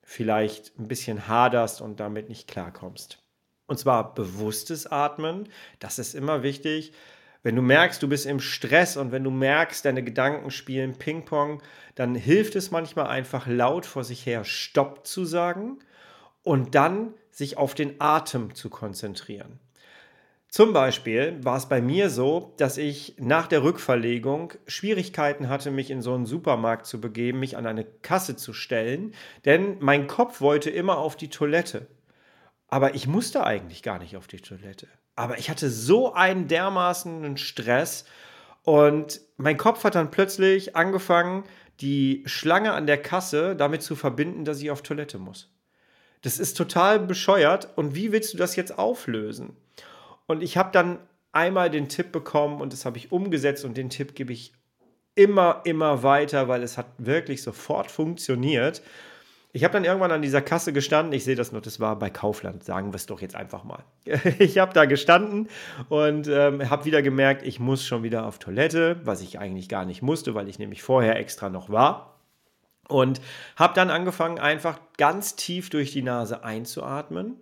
vielleicht 0.04 0.78
ein 0.78 0.88
bisschen 0.88 1.28
haderst 1.28 1.80
und 1.80 2.00
damit 2.00 2.28
nicht 2.28 2.48
klarkommst. 2.48 3.18
Und 3.66 3.78
zwar 3.78 4.14
bewusstes 4.14 4.86
Atmen, 4.86 5.48
das 5.78 5.98
ist 5.98 6.14
immer 6.14 6.42
wichtig. 6.42 6.92
Wenn 7.42 7.56
du 7.56 7.62
merkst, 7.62 8.02
du 8.02 8.08
bist 8.08 8.26
im 8.26 8.40
Stress 8.40 8.96
und 8.96 9.12
wenn 9.12 9.24
du 9.24 9.30
merkst, 9.30 9.84
deine 9.84 10.02
Gedanken 10.02 10.50
spielen 10.50 10.96
Ping-Pong, 10.96 11.62
dann 11.94 12.14
hilft 12.14 12.56
es 12.56 12.70
manchmal 12.70 13.06
einfach 13.06 13.46
laut 13.46 13.86
vor 13.86 14.04
sich 14.04 14.24
her 14.24 14.44
Stopp 14.44 15.06
zu 15.06 15.24
sagen 15.24 15.78
und 16.42 16.74
dann 16.74 17.14
sich 17.30 17.56
auf 17.56 17.74
den 17.74 18.00
Atem 18.00 18.54
zu 18.54 18.70
konzentrieren. 18.70 19.58
Zum 20.54 20.72
Beispiel 20.72 21.40
war 21.42 21.56
es 21.56 21.68
bei 21.68 21.82
mir 21.82 22.10
so, 22.10 22.54
dass 22.58 22.78
ich 22.78 23.16
nach 23.18 23.48
der 23.48 23.64
Rückverlegung 23.64 24.52
Schwierigkeiten 24.68 25.48
hatte, 25.48 25.72
mich 25.72 25.90
in 25.90 26.00
so 26.00 26.14
einen 26.14 26.26
Supermarkt 26.26 26.86
zu 26.86 27.00
begeben, 27.00 27.40
mich 27.40 27.56
an 27.56 27.66
eine 27.66 27.84
Kasse 27.84 28.36
zu 28.36 28.52
stellen, 28.52 29.14
denn 29.44 29.78
mein 29.80 30.06
Kopf 30.06 30.40
wollte 30.40 30.70
immer 30.70 30.98
auf 30.98 31.16
die 31.16 31.28
Toilette. 31.28 31.88
Aber 32.68 32.94
ich 32.94 33.08
musste 33.08 33.44
eigentlich 33.44 33.82
gar 33.82 33.98
nicht 33.98 34.16
auf 34.16 34.28
die 34.28 34.36
Toilette. 34.36 34.86
Aber 35.16 35.38
ich 35.38 35.50
hatte 35.50 35.68
so 35.68 36.12
einen 36.12 36.46
dermaßenen 36.46 37.36
Stress 37.36 38.04
Und 38.62 39.22
mein 39.36 39.56
Kopf 39.56 39.82
hat 39.82 39.96
dann 39.96 40.12
plötzlich 40.12 40.76
angefangen, 40.76 41.42
die 41.80 42.22
Schlange 42.26 42.74
an 42.74 42.86
der 42.86 43.02
Kasse 43.02 43.56
damit 43.56 43.82
zu 43.82 43.96
verbinden, 43.96 44.44
dass 44.44 44.62
ich 44.62 44.70
auf 44.70 44.82
Toilette 44.82 45.18
muss. 45.18 45.52
Das 46.22 46.38
ist 46.38 46.56
total 46.56 47.00
bescheuert. 47.00 47.76
Und 47.76 47.96
wie 47.96 48.12
willst 48.12 48.32
du 48.34 48.38
das 48.38 48.54
jetzt 48.54 48.78
auflösen? 48.78 49.56
Und 50.26 50.42
ich 50.42 50.56
habe 50.56 50.70
dann 50.72 50.98
einmal 51.32 51.70
den 51.70 51.88
Tipp 51.88 52.12
bekommen 52.12 52.60
und 52.60 52.72
das 52.72 52.84
habe 52.84 52.96
ich 52.96 53.12
umgesetzt 53.12 53.64
und 53.64 53.76
den 53.76 53.90
Tipp 53.90 54.14
gebe 54.14 54.32
ich 54.32 54.52
immer, 55.14 55.60
immer 55.64 56.02
weiter, 56.02 56.48
weil 56.48 56.62
es 56.62 56.78
hat 56.78 56.86
wirklich 56.98 57.42
sofort 57.42 57.90
funktioniert. 57.90 58.82
Ich 59.52 59.62
habe 59.62 59.72
dann 59.72 59.84
irgendwann 59.84 60.10
an 60.10 60.22
dieser 60.22 60.42
Kasse 60.42 60.72
gestanden. 60.72 61.12
Ich 61.12 61.22
sehe 61.22 61.36
das 61.36 61.52
noch, 61.52 61.60
das 61.60 61.78
war 61.78 61.96
bei 61.96 62.10
Kaufland, 62.10 62.64
sagen 62.64 62.92
wir 62.92 62.96
es 62.96 63.06
doch 63.06 63.20
jetzt 63.20 63.36
einfach 63.36 63.62
mal. 63.62 63.84
Ich 64.40 64.58
habe 64.58 64.72
da 64.72 64.84
gestanden 64.84 65.48
und 65.88 66.26
ähm, 66.26 66.68
habe 66.68 66.84
wieder 66.84 67.02
gemerkt, 67.02 67.46
ich 67.46 67.60
muss 67.60 67.84
schon 67.84 68.02
wieder 68.02 68.26
auf 68.26 68.40
Toilette, 68.40 69.00
was 69.04 69.20
ich 69.20 69.38
eigentlich 69.38 69.68
gar 69.68 69.84
nicht 69.84 70.02
musste, 70.02 70.34
weil 70.34 70.48
ich 70.48 70.58
nämlich 70.58 70.82
vorher 70.82 71.16
extra 71.16 71.50
noch 71.50 71.70
war. 71.70 72.13
Und 72.88 73.20
habe 73.56 73.74
dann 73.74 73.90
angefangen, 73.90 74.38
einfach 74.38 74.78
ganz 74.96 75.36
tief 75.36 75.70
durch 75.70 75.92
die 75.92 76.02
Nase 76.02 76.44
einzuatmen 76.44 77.36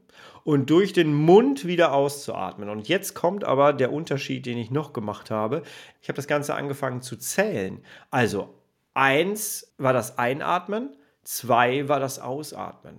und 0.45 0.71
durch 0.71 0.93
den 0.93 1.13
Mund 1.13 1.67
wieder 1.67 1.93
auszuatmen. 1.93 2.69
Und 2.69 2.89
jetzt 2.89 3.15
kommt 3.15 3.45
aber 3.45 3.73
der 3.73 3.93
Unterschied, 3.93 4.47
den 4.47 4.59
ich 4.59 4.71
noch 4.71 4.93
gemacht 4.93 5.31
habe. 5.31 5.63
Ich 6.01 6.09
habe 6.09 6.17
das 6.17 6.27
Ganze 6.27 6.55
angefangen 6.55 7.03
zu 7.03 7.17
zählen. 7.17 7.83
Also 8.11 8.55
eins 8.95 9.73
war 9.79 9.93
das 9.93 10.19
Einatmen, 10.19 10.97
Zwei 11.25 11.89
war 11.89 12.01
das 12.01 12.19
Ausatmen. 12.19 12.99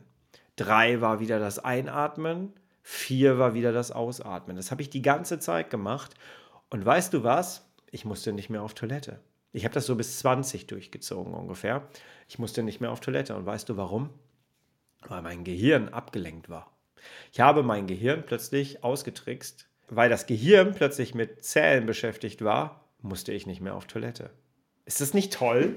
Drei 0.55 1.01
war 1.01 1.19
wieder 1.19 1.39
das 1.39 1.59
Einatmen. 1.59 2.53
Vier 2.81 3.37
war 3.37 3.53
wieder 3.53 3.71
das 3.71 3.91
Ausatmen. 3.91 4.55
Das 4.55 4.71
habe 4.71 4.81
ich 4.81 4.89
die 4.89 5.01
ganze 5.01 5.39
Zeit 5.39 5.69
gemacht. 5.69 6.13
Und 6.69 6.85
weißt 6.85 7.13
du 7.13 7.23
was? 7.23 7.65
Ich 7.91 8.05
musste 8.05 8.33
nicht 8.33 8.49
mehr 8.49 8.63
auf 8.63 8.73
Toilette. 8.73 9.19
Ich 9.53 9.65
habe 9.65 9.73
das 9.73 9.85
so 9.85 9.95
bis 9.95 10.19
20 10.19 10.67
durchgezogen 10.67 11.33
ungefähr. 11.33 11.87
Ich 12.27 12.39
musste 12.39 12.63
nicht 12.63 12.81
mehr 12.81 12.91
auf 12.91 12.99
Toilette. 12.99 13.35
Und 13.35 13.45
weißt 13.45 13.69
du 13.69 13.77
warum? 13.77 14.09
Weil 15.07 15.21
mein 15.21 15.43
Gehirn 15.43 15.89
abgelenkt 15.89 16.49
war. 16.49 16.75
Ich 17.31 17.39
habe 17.39 17.63
mein 17.63 17.87
Gehirn 17.87 18.23
plötzlich 18.25 18.83
ausgetrickst. 18.83 19.67
Weil 19.89 20.09
das 20.09 20.25
Gehirn 20.25 20.73
plötzlich 20.73 21.13
mit 21.13 21.45
Zählen 21.45 21.85
beschäftigt 21.85 22.43
war, 22.43 22.83
musste 23.01 23.31
ich 23.31 23.45
nicht 23.45 23.61
mehr 23.61 23.75
auf 23.75 23.85
Toilette. 23.85 24.31
Ist 24.85 25.01
das 25.01 25.13
nicht 25.13 25.33
toll? 25.33 25.75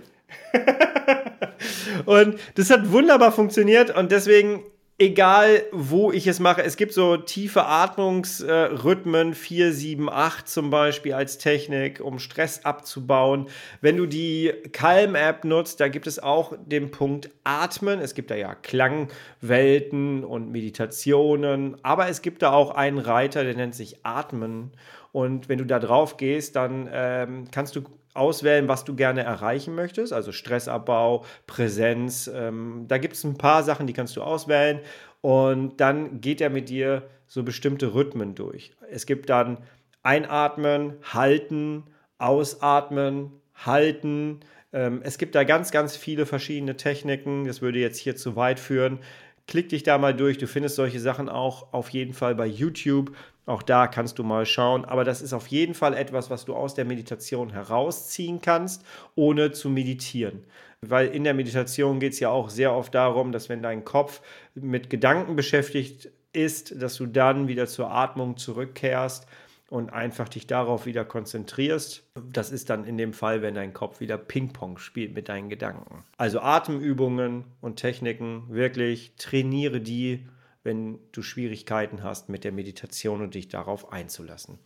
und 2.06 2.38
das 2.54 2.70
hat 2.70 2.90
wunderbar 2.90 3.30
funktioniert 3.32 3.94
und 3.94 4.10
deswegen, 4.10 4.62
egal 4.98 5.62
wo 5.72 6.10
ich 6.10 6.26
es 6.26 6.40
mache, 6.40 6.62
es 6.62 6.76
gibt 6.76 6.92
so 6.92 7.16
tiefe 7.16 7.66
Atmungsrhythmen, 7.66 9.34
4, 9.34 9.72
7, 9.72 10.08
8 10.08 10.48
zum 10.48 10.70
Beispiel 10.70 11.12
als 11.12 11.38
Technik, 11.38 12.00
um 12.00 12.18
Stress 12.18 12.64
abzubauen. 12.64 13.48
Wenn 13.80 13.96
du 13.96 14.06
die 14.06 14.52
Calm-App 14.72 15.44
nutzt, 15.44 15.80
da 15.80 15.88
gibt 15.88 16.06
es 16.06 16.18
auch 16.18 16.54
den 16.64 16.90
Punkt 16.90 17.30
Atmen. 17.44 18.00
Es 18.00 18.14
gibt 18.14 18.30
da 18.30 18.36
ja 18.36 18.54
Klangwelten 18.54 20.24
und 20.24 20.50
Meditationen, 20.50 21.76
aber 21.82 22.08
es 22.08 22.22
gibt 22.22 22.42
da 22.42 22.52
auch 22.52 22.70
einen 22.70 22.98
Reiter, 22.98 23.44
der 23.44 23.54
nennt 23.54 23.74
sich 23.74 24.04
Atmen. 24.04 24.72
Und 25.12 25.48
wenn 25.48 25.58
du 25.58 25.64
da 25.64 25.78
drauf 25.78 26.16
gehst, 26.16 26.56
dann 26.56 26.88
ähm, 26.92 27.48
kannst 27.50 27.76
du 27.76 27.82
auswählen, 28.16 28.68
was 28.68 28.84
du 28.84 28.94
gerne 28.94 29.22
erreichen 29.22 29.74
möchtest, 29.74 30.12
also 30.12 30.32
Stressabbau, 30.32 31.24
Präsenz. 31.46 32.30
Ähm, 32.32 32.84
da 32.88 32.98
gibt 32.98 33.14
es 33.14 33.24
ein 33.24 33.38
paar 33.38 33.62
Sachen, 33.62 33.86
die 33.86 33.92
kannst 33.92 34.16
du 34.16 34.22
auswählen 34.22 34.80
und 35.20 35.80
dann 35.80 36.20
geht 36.20 36.40
er 36.40 36.50
mit 36.50 36.68
dir 36.68 37.02
so 37.26 37.42
bestimmte 37.42 37.94
Rhythmen 37.94 38.34
durch. 38.34 38.72
Es 38.90 39.06
gibt 39.06 39.28
dann 39.28 39.58
Einatmen, 40.02 40.94
Halten, 41.02 41.84
Ausatmen, 42.18 43.32
Halten. 43.54 44.40
Ähm, 44.72 45.00
es 45.02 45.18
gibt 45.18 45.34
da 45.34 45.44
ganz, 45.44 45.72
ganz 45.72 45.96
viele 45.96 46.26
verschiedene 46.26 46.76
Techniken. 46.76 47.44
Das 47.44 47.60
würde 47.60 47.78
jetzt 47.78 47.98
hier 47.98 48.16
zu 48.16 48.36
weit 48.36 48.60
führen. 48.60 49.00
Klick 49.46 49.68
dich 49.68 49.82
da 49.82 49.98
mal 49.98 50.14
durch. 50.14 50.38
Du 50.38 50.46
findest 50.46 50.76
solche 50.76 51.00
Sachen 51.00 51.28
auch 51.28 51.72
auf 51.72 51.90
jeden 51.90 52.12
Fall 52.12 52.34
bei 52.34 52.46
YouTube. 52.46 53.12
Auch 53.46 53.62
da 53.62 53.86
kannst 53.86 54.18
du 54.18 54.24
mal 54.24 54.44
schauen. 54.44 54.84
Aber 54.84 55.04
das 55.04 55.22
ist 55.22 55.32
auf 55.32 55.46
jeden 55.46 55.74
Fall 55.74 55.94
etwas, 55.94 56.30
was 56.30 56.44
du 56.44 56.54
aus 56.54 56.74
der 56.74 56.84
Meditation 56.84 57.50
herausziehen 57.50 58.40
kannst, 58.40 58.84
ohne 59.14 59.52
zu 59.52 59.70
meditieren. 59.70 60.44
Weil 60.80 61.08
in 61.08 61.24
der 61.24 61.34
Meditation 61.34 62.00
geht 62.00 62.12
es 62.12 62.20
ja 62.20 62.28
auch 62.28 62.50
sehr 62.50 62.72
oft 62.72 62.94
darum, 62.94 63.32
dass 63.32 63.48
wenn 63.48 63.62
dein 63.62 63.84
Kopf 63.84 64.20
mit 64.54 64.90
Gedanken 64.90 65.36
beschäftigt 65.36 66.10
ist, 66.32 66.82
dass 66.82 66.96
du 66.96 67.06
dann 67.06 67.48
wieder 67.48 67.66
zur 67.66 67.90
Atmung 67.90 68.36
zurückkehrst 68.36 69.26
und 69.70 69.92
einfach 69.92 70.28
dich 70.28 70.46
darauf 70.46 70.86
wieder 70.86 71.04
konzentrierst. 71.04 72.04
Das 72.32 72.50
ist 72.50 72.70
dann 72.70 72.84
in 72.84 72.98
dem 72.98 73.12
Fall, 73.12 73.42
wenn 73.42 73.54
dein 73.54 73.72
Kopf 73.72 74.00
wieder 74.00 74.18
Ping-Pong 74.18 74.78
spielt 74.78 75.14
mit 75.14 75.28
deinen 75.28 75.48
Gedanken. 75.48 76.04
Also 76.18 76.40
Atemübungen 76.40 77.44
und 77.60 77.76
Techniken, 77.76 78.44
wirklich 78.48 79.14
trainiere 79.16 79.80
die, 79.80 80.26
wenn 80.66 80.98
du 81.12 81.22
Schwierigkeiten 81.22 82.02
hast 82.02 82.28
mit 82.28 82.44
der 82.44 82.52
Meditation 82.52 83.22
und 83.22 83.34
dich 83.34 83.48
darauf 83.48 83.92
einzulassen. 83.92 84.58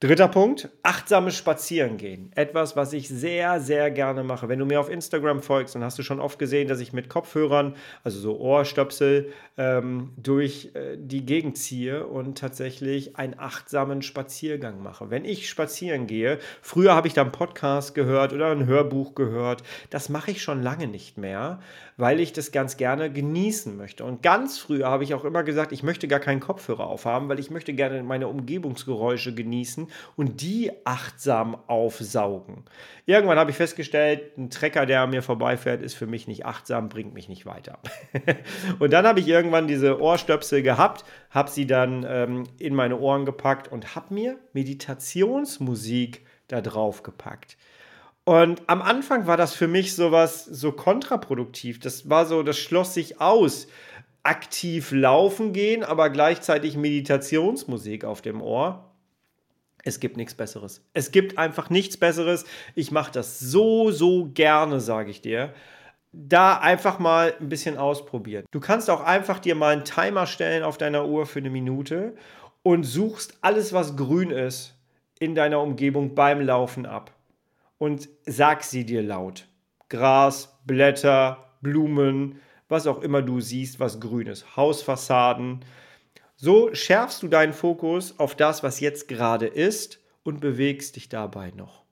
Dritter 0.00 0.28
Punkt, 0.28 0.68
achtsames 0.84 1.34
Spazierengehen. 1.36 2.30
Etwas, 2.36 2.76
was 2.76 2.92
ich 2.92 3.08
sehr, 3.08 3.58
sehr 3.60 3.90
gerne 3.90 4.22
mache. 4.22 4.48
Wenn 4.48 4.60
du 4.60 4.64
mir 4.64 4.78
auf 4.78 4.88
Instagram 4.88 5.42
folgst, 5.42 5.74
dann 5.74 5.82
hast 5.82 5.98
du 5.98 6.04
schon 6.04 6.20
oft 6.20 6.38
gesehen, 6.38 6.68
dass 6.68 6.78
ich 6.78 6.92
mit 6.92 7.08
Kopfhörern, 7.08 7.74
also 8.04 8.20
so 8.20 8.38
Ohrstöpsel, 8.38 9.32
ähm, 9.56 10.12
durch 10.16 10.70
äh, 10.74 10.96
die 10.96 11.26
Gegend 11.26 11.58
ziehe 11.58 12.06
und 12.06 12.38
tatsächlich 12.38 13.16
einen 13.16 13.40
achtsamen 13.40 14.02
Spaziergang 14.02 14.84
mache. 14.84 15.10
Wenn 15.10 15.24
ich 15.24 15.48
spazieren 15.48 16.06
gehe, 16.06 16.38
früher 16.62 16.94
habe 16.94 17.08
ich 17.08 17.14
da 17.14 17.22
einen 17.22 17.32
Podcast 17.32 17.96
gehört 17.96 18.32
oder 18.32 18.52
ein 18.52 18.66
Hörbuch 18.66 19.16
gehört, 19.16 19.64
das 19.90 20.08
mache 20.08 20.30
ich 20.30 20.42
schon 20.42 20.62
lange 20.62 20.86
nicht 20.86 21.18
mehr, 21.18 21.58
weil 21.96 22.20
ich 22.20 22.32
das 22.32 22.52
ganz 22.52 22.76
gerne 22.76 23.12
genießen 23.12 23.76
möchte. 23.76 24.04
Und 24.04 24.22
ganz 24.22 24.60
früher 24.60 24.86
habe 24.86 25.02
ich 25.02 25.12
auch 25.14 25.24
immer 25.24 25.42
gesagt, 25.42 25.72
ich 25.72 25.82
möchte 25.82 26.06
gar 26.06 26.20
keinen 26.20 26.38
Kopfhörer 26.38 26.86
aufhaben, 26.86 27.28
weil 27.28 27.40
ich 27.40 27.50
möchte 27.50 27.72
gerne 27.72 28.00
meine 28.04 28.28
Umgebungsgeräusche 28.28 29.34
genießen 29.34 29.87
und 30.16 30.40
die 30.40 30.70
achtsam 30.84 31.56
aufsaugen. 31.66 32.64
Irgendwann 33.06 33.38
habe 33.38 33.50
ich 33.50 33.56
festgestellt, 33.56 34.36
ein 34.36 34.50
Trecker, 34.50 34.86
der 34.86 35.02
an 35.02 35.10
mir 35.10 35.22
vorbeifährt, 35.22 35.82
ist 35.82 35.94
für 35.94 36.06
mich 36.06 36.28
nicht 36.28 36.46
achtsam, 36.46 36.88
bringt 36.88 37.14
mich 37.14 37.28
nicht 37.28 37.46
weiter. 37.46 37.78
und 38.78 38.92
dann 38.92 39.06
habe 39.06 39.20
ich 39.20 39.28
irgendwann 39.28 39.66
diese 39.66 40.00
Ohrstöpsel 40.00 40.62
gehabt, 40.62 41.04
habe 41.30 41.50
sie 41.50 41.66
dann 41.66 42.06
ähm, 42.08 42.44
in 42.58 42.74
meine 42.74 42.98
Ohren 42.98 43.24
gepackt 43.24 43.68
und 43.68 43.94
habe 43.94 44.14
mir 44.14 44.38
Meditationsmusik 44.52 46.24
da 46.48 46.60
drauf 46.60 47.02
gepackt. 47.02 47.56
Und 48.28 48.60
am 48.66 48.82
Anfang 48.82 49.26
war 49.26 49.38
das 49.38 49.54
für 49.54 49.68
mich 49.68 49.94
sowas 49.94 50.44
so 50.44 50.70
kontraproduktiv. 50.70 51.80
Das 51.80 52.10
war 52.10 52.26
so, 52.26 52.42
das 52.42 52.58
schloss 52.58 52.92
sich 52.92 53.22
aus. 53.22 53.68
Aktiv 54.22 54.92
laufen 54.92 55.54
gehen, 55.54 55.82
aber 55.82 56.10
gleichzeitig 56.10 56.76
Meditationsmusik 56.76 58.04
auf 58.04 58.20
dem 58.20 58.42
Ohr. 58.42 58.87
Es 59.88 60.00
gibt 60.00 60.18
nichts 60.18 60.34
Besseres. 60.34 60.84
Es 60.92 61.12
gibt 61.12 61.38
einfach 61.38 61.70
nichts 61.70 61.96
Besseres. 61.96 62.44
Ich 62.74 62.90
mache 62.90 63.10
das 63.10 63.40
so, 63.40 63.90
so 63.90 64.26
gerne, 64.34 64.80
sage 64.80 65.10
ich 65.10 65.22
dir. 65.22 65.54
Da 66.12 66.58
einfach 66.58 66.98
mal 66.98 67.34
ein 67.40 67.48
bisschen 67.48 67.78
ausprobieren. 67.78 68.44
Du 68.50 68.60
kannst 68.60 68.90
auch 68.90 69.02
einfach 69.02 69.38
dir 69.38 69.54
mal 69.54 69.72
einen 69.72 69.86
Timer 69.86 70.26
stellen 70.26 70.62
auf 70.62 70.76
deiner 70.76 71.06
Uhr 71.06 71.24
für 71.24 71.38
eine 71.38 71.48
Minute 71.48 72.14
und 72.62 72.84
suchst 72.84 73.38
alles, 73.40 73.72
was 73.72 73.96
grün 73.96 74.30
ist, 74.30 74.74
in 75.20 75.34
deiner 75.34 75.60
Umgebung 75.62 76.14
beim 76.14 76.42
Laufen 76.42 76.84
ab. 76.84 77.12
Und 77.78 78.10
sag 78.26 78.64
sie 78.64 78.84
dir 78.84 79.02
laut. 79.02 79.48
Gras, 79.88 80.58
Blätter, 80.66 81.54
Blumen, 81.62 82.42
was 82.68 82.86
auch 82.86 83.00
immer 83.00 83.22
du 83.22 83.40
siehst, 83.40 83.80
was 83.80 84.00
grün 84.00 84.26
ist. 84.26 84.54
Hausfassaden, 84.54 85.64
so 86.40 86.72
schärfst 86.72 87.20
du 87.22 87.28
deinen 87.28 87.52
Fokus 87.52 88.14
auf 88.18 88.36
das, 88.36 88.62
was 88.62 88.78
jetzt 88.78 89.08
gerade 89.08 89.46
ist 89.46 89.98
und 90.22 90.40
bewegst 90.40 90.94
dich 90.94 91.08
dabei 91.08 91.50
noch. 91.50 91.82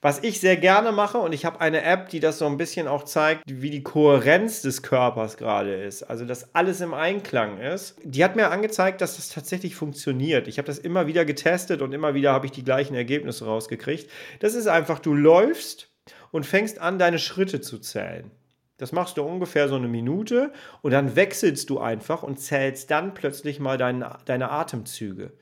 Was 0.00 0.22
ich 0.22 0.40
sehr 0.40 0.56
gerne 0.56 0.92
mache, 0.92 1.18
und 1.18 1.32
ich 1.32 1.44
habe 1.44 1.60
eine 1.60 1.82
App, 1.82 2.08
die 2.08 2.20
das 2.20 2.38
so 2.38 2.46
ein 2.46 2.56
bisschen 2.56 2.88
auch 2.88 3.04
zeigt, 3.04 3.42
wie 3.46 3.70
die 3.70 3.82
Kohärenz 3.82 4.62
des 4.62 4.82
Körpers 4.82 5.36
gerade 5.36 5.74
ist, 5.74 6.04
also 6.04 6.24
dass 6.24 6.54
alles 6.54 6.80
im 6.80 6.94
Einklang 6.94 7.58
ist, 7.58 7.96
die 8.02 8.24
hat 8.24 8.34
mir 8.34 8.50
angezeigt, 8.50 9.00
dass 9.02 9.16
das 9.16 9.28
tatsächlich 9.28 9.74
funktioniert. 9.74 10.48
Ich 10.48 10.56
habe 10.58 10.66
das 10.66 10.78
immer 10.78 11.06
wieder 11.06 11.24
getestet 11.24 11.82
und 11.82 11.92
immer 11.92 12.14
wieder 12.14 12.32
habe 12.32 12.46
ich 12.46 12.52
die 12.52 12.64
gleichen 12.64 12.94
Ergebnisse 12.94 13.44
rausgekriegt. 13.44 14.10
Das 14.40 14.54
ist 14.54 14.68
einfach, 14.68 15.00
du 15.00 15.12
läufst 15.12 15.90
und 16.30 16.46
fängst 16.46 16.78
an, 16.78 16.98
deine 16.98 17.18
Schritte 17.18 17.60
zu 17.60 17.78
zählen. 17.78 18.30
Das 18.78 18.92
machst 18.92 19.16
du 19.16 19.22
ungefähr 19.22 19.68
so 19.68 19.76
eine 19.76 19.88
Minute 19.88 20.52
und 20.82 20.90
dann 20.90 21.16
wechselst 21.16 21.70
du 21.70 21.80
einfach 21.80 22.22
und 22.22 22.38
zählst 22.38 22.90
dann 22.90 23.14
plötzlich 23.14 23.58
mal 23.58 23.78
dein, 23.78 24.04
deine 24.26 24.50
Atemzüge. 24.50 25.32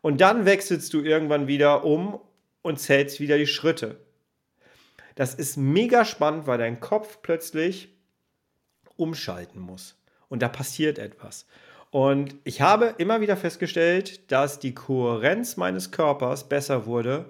Und 0.00 0.20
dann 0.20 0.44
wechselst 0.44 0.92
du 0.92 1.02
irgendwann 1.02 1.46
wieder 1.46 1.84
um 1.84 2.20
und 2.62 2.78
zählst 2.78 3.20
wieder 3.20 3.38
die 3.38 3.46
Schritte. 3.46 4.00
Das 5.14 5.34
ist 5.34 5.56
mega 5.56 6.04
spannend, 6.04 6.46
weil 6.46 6.58
dein 6.58 6.80
Kopf 6.80 7.18
plötzlich 7.22 7.94
umschalten 8.96 9.60
muss. 9.60 9.96
Und 10.28 10.42
da 10.42 10.48
passiert 10.48 10.98
etwas. 10.98 11.46
Und 11.90 12.36
ich 12.44 12.60
habe 12.60 12.94
immer 12.98 13.20
wieder 13.20 13.36
festgestellt, 13.36 14.30
dass 14.30 14.60
die 14.60 14.74
Kohärenz 14.74 15.56
meines 15.56 15.90
Körpers 15.90 16.48
besser 16.48 16.86
wurde, 16.86 17.26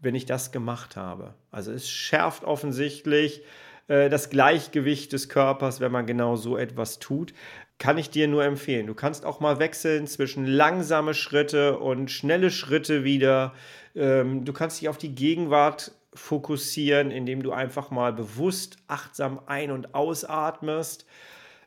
wenn 0.00 0.14
ich 0.14 0.26
das 0.26 0.52
gemacht 0.52 0.96
habe. 0.96 1.34
Also 1.50 1.72
es 1.72 1.90
schärft 1.90 2.44
offensichtlich 2.44 3.42
äh, 3.88 4.08
das 4.08 4.30
Gleichgewicht 4.30 5.12
des 5.12 5.28
Körpers, 5.28 5.80
wenn 5.80 5.92
man 5.92 6.06
genau 6.06 6.36
so 6.36 6.56
etwas 6.56 6.98
tut. 6.98 7.34
Kann 7.78 7.98
ich 7.98 8.10
dir 8.10 8.28
nur 8.28 8.44
empfehlen. 8.44 8.86
Du 8.86 8.94
kannst 8.94 9.24
auch 9.24 9.40
mal 9.40 9.58
wechseln 9.58 10.06
zwischen 10.06 10.46
langsame 10.46 11.12
Schritte 11.12 11.78
und 11.78 12.10
schnelle 12.10 12.50
Schritte 12.50 13.04
wieder. 13.04 13.52
Ähm, 13.94 14.44
du 14.44 14.52
kannst 14.52 14.80
dich 14.80 14.88
auf 14.88 14.98
die 14.98 15.14
Gegenwart 15.14 15.92
fokussieren, 16.14 17.10
indem 17.10 17.42
du 17.42 17.52
einfach 17.52 17.90
mal 17.90 18.12
bewusst 18.12 18.76
achtsam 18.86 19.40
ein- 19.46 19.72
und 19.72 19.94
ausatmest. 19.94 21.06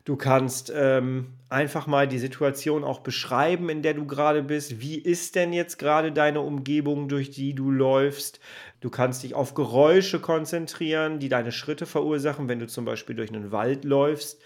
Du 0.07 0.15
kannst 0.15 0.71
ähm, 0.73 1.33
einfach 1.49 1.85
mal 1.85 2.07
die 2.07 2.17
Situation 2.17 2.85
auch 2.85 3.01
beschreiben, 3.01 3.67
in 3.67 3.81
der 3.81 3.93
du 3.93 4.07
gerade 4.07 4.41
bist. 4.41 4.79
Wie 4.79 4.97
ist 4.97 5.35
denn 5.35 5.51
jetzt 5.51 5.77
gerade 5.77 6.13
deine 6.13 6.39
Umgebung, 6.39 7.09
durch 7.09 7.29
die 7.29 7.53
du 7.53 7.71
läufst? 7.71 8.39
Du 8.79 8.89
kannst 8.89 9.23
dich 9.23 9.33
auf 9.33 9.53
Geräusche 9.53 10.19
konzentrieren, 10.19 11.19
die 11.19 11.29
deine 11.29 11.51
Schritte 11.51 11.85
verursachen, 11.85 12.47
wenn 12.47 12.59
du 12.59 12.67
zum 12.67 12.85
Beispiel 12.85 13.15
durch 13.15 13.29
einen 13.29 13.51
Wald 13.51 13.85
läufst. 13.85 14.39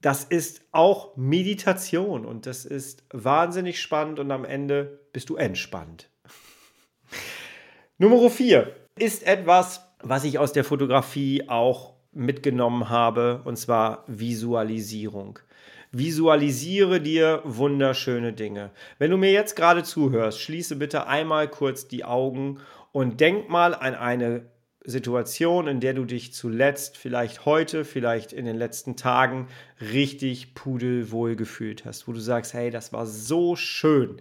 Das 0.00 0.24
ist 0.24 0.62
auch 0.70 1.16
Meditation 1.16 2.26
und 2.26 2.46
das 2.46 2.64
ist 2.64 3.04
wahnsinnig 3.12 3.80
spannend 3.80 4.18
und 4.20 4.30
am 4.30 4.44
Ende 4.44 5.00
bist 5.12 5.30
du 5.30 5.36
entspannt. 5.36 6.10
Nummer 7.98 8.28
4 8.28 8.70
ist 8.98 9.26
etwas, 9.26 9.88
was 10.02 10.24
ich 10.24 10.38
aus 10.38 10.52
der 10.52 10.64
Fotografie 10.64 11.48
auch 11.48 11.94
mitgenommen 12.12 12.88
habe, 12.88 13.42
und 13.44 13.56
zwar 13.56 14.04
Visualisierung. 14.06 15.38
Visualisiere 15.90 17.00
dir 17.00 17.40
wunderschöne 17.44 18.32
Dinge. 18.32 18.72
Wenn 18.98 19.10
du 19.10 19.16
mir 19.16 19.30
jetzt 19.30 19.54
gerade 19.54 19.84
zuhörst, 19.84 20.40
schließe 20.40 20.76
bitte 20.76 21.06
einmal 21.06 21.48
kurz 21.48 21.86
die 21.86 22.04
Augen 22.04 22.58
und 22.94 23.20
denk 23.20 23.48
mal 23.48 23.74
an 23.74 23.96
eine 23.96 24.46
Situation, 24.84 25.66
in 25.66 25.80
der 25.80 25.94
du 25.94 26.04
dich 26.04 26.32
zuletzt, 26.32 26.96
vielleicht 26.96 27.44
heute, 27.44 27.84
vielleicht 27.84 28.32
in 28.32 28.44
den 28.44 28.54
letzten 28.54 28.94
Tagen, 28.94 29.48
richtig 29.80 30.54
pudelwohl 30.54 31.34
gefühlt 31.34 31.84
hast, 31.84 32.06
wo 32.06 32.12
du 32.12 32.20
sagst, 32.20 32.54
hey, 32.54 32.70
das 32.70 32.92
war 32.92 33.04
so 33.04 33.56
schön. 33.56 34.20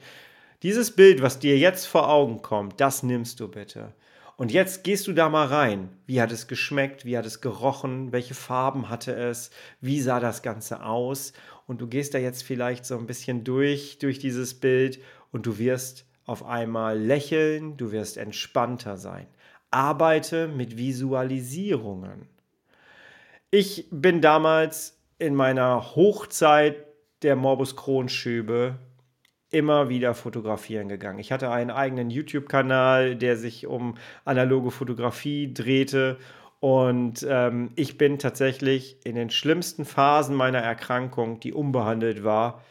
Dieses 0.63 0.95
Bild, 0.95 1.21
was 1.21 1.37
dir 1.37 1.55
jetzt 1.55 1.85
vor 1.85 2.09
Augen 2.09 2.41
kommt, 2.41 2.81
das 2.81 3.03
nimmst 3.03 3.39
du 3.39 3.47
bitte. 3.47 3.93
Und 4.37 4.51
jetzt 4.51 4.83
gehst 4.83 5.05
du 5.05 5.13
da 5.13 5.29
mal 5.29 5.45
rein. 5.45 5.89
Wie 6.07 6.19
hat 6.19 6.31
es 6.31 6.47
geschmeckt? 6.47 7.05
Wie 7.05 7.15
hat 7.15 7.27
es 7.27 7.41
gerochen? 7.41 8.11
Welche 8.11 8.33
Farben 8.33 8.89
hatte 8.89 9.13
es? 9.13 9.51
Wie 9.81 10.01
sah 10.01 10.19
das 10.19 10.41
Ganze 10.41 10.83
aus? 10.83 11.33
Und 11.67 11.79
du 11.79 11.85
gehst 11.85 12.15
da 12.15 12.17
jetzt 12.17 12.41
vielleicht 12.41 12.87
so 12.87 12.97
ein 12.97 13.05
bisschen 13.05 13.43
durch, 13.43 13.99
durch 13.99 14.17
dieses 14.17 14.55
Bild 14.55 14.99
und 15.31 15.45
du 15.45 15.59
wirst 15.59 16.07
auf 16.25 16.45
einmal 16.45 16.97
lächeln, 16.97 17.77
du 17.77 17.91
wirst 17.91 18.17
entspannter 18.17 18.97
sein. 18.97 19.27
Arbeite 19.71 20.47
mit 20.47 20.77
Visualisierungen. 20.77 22.27
Ich 23.49 23.87
bin 23.91 24.21
damals 24.21 24.97
in 25.19 25.35
meiner 25.35 25.95
Hochzeit 25.95 26.85
der 27.21 27.35
Morbus 27.35 27.75
Crohn-Schübe 27.75 28.79
immer 29.53 29.87
wieder 29.87 30.15
fotografieren 30.15 30.89
gegangen. 30.89 31.19
Ich 31.19 31.31
hatte 31.31 31.51
einen 31.51 31.69
eigenen 31.69 32.09
YouTube-Kanal, 32.09 33.15
der 33.15 33.37
sich 33.37 33.67
um 33.67 33.95
analoge 34.25 34.71
Fotografie 34.71 35.53
drehte. 35.53 36.17
Und 36.59 37.25
ähm, 37.29 37.69
ich 37.75 37.97
bin 37.97 38.17
tatsächlich 38.17 38.97
in 39.05 39.15
den 39.15 39.29
schlimmsten 39.29 39.85
Phasen 39.85 40.35
meiner 40.35 40.59
Erkrankung, 40.59 41.39
die 41.39 41.53
unbehandelt 41.53 42.23
war, 42.23 42.63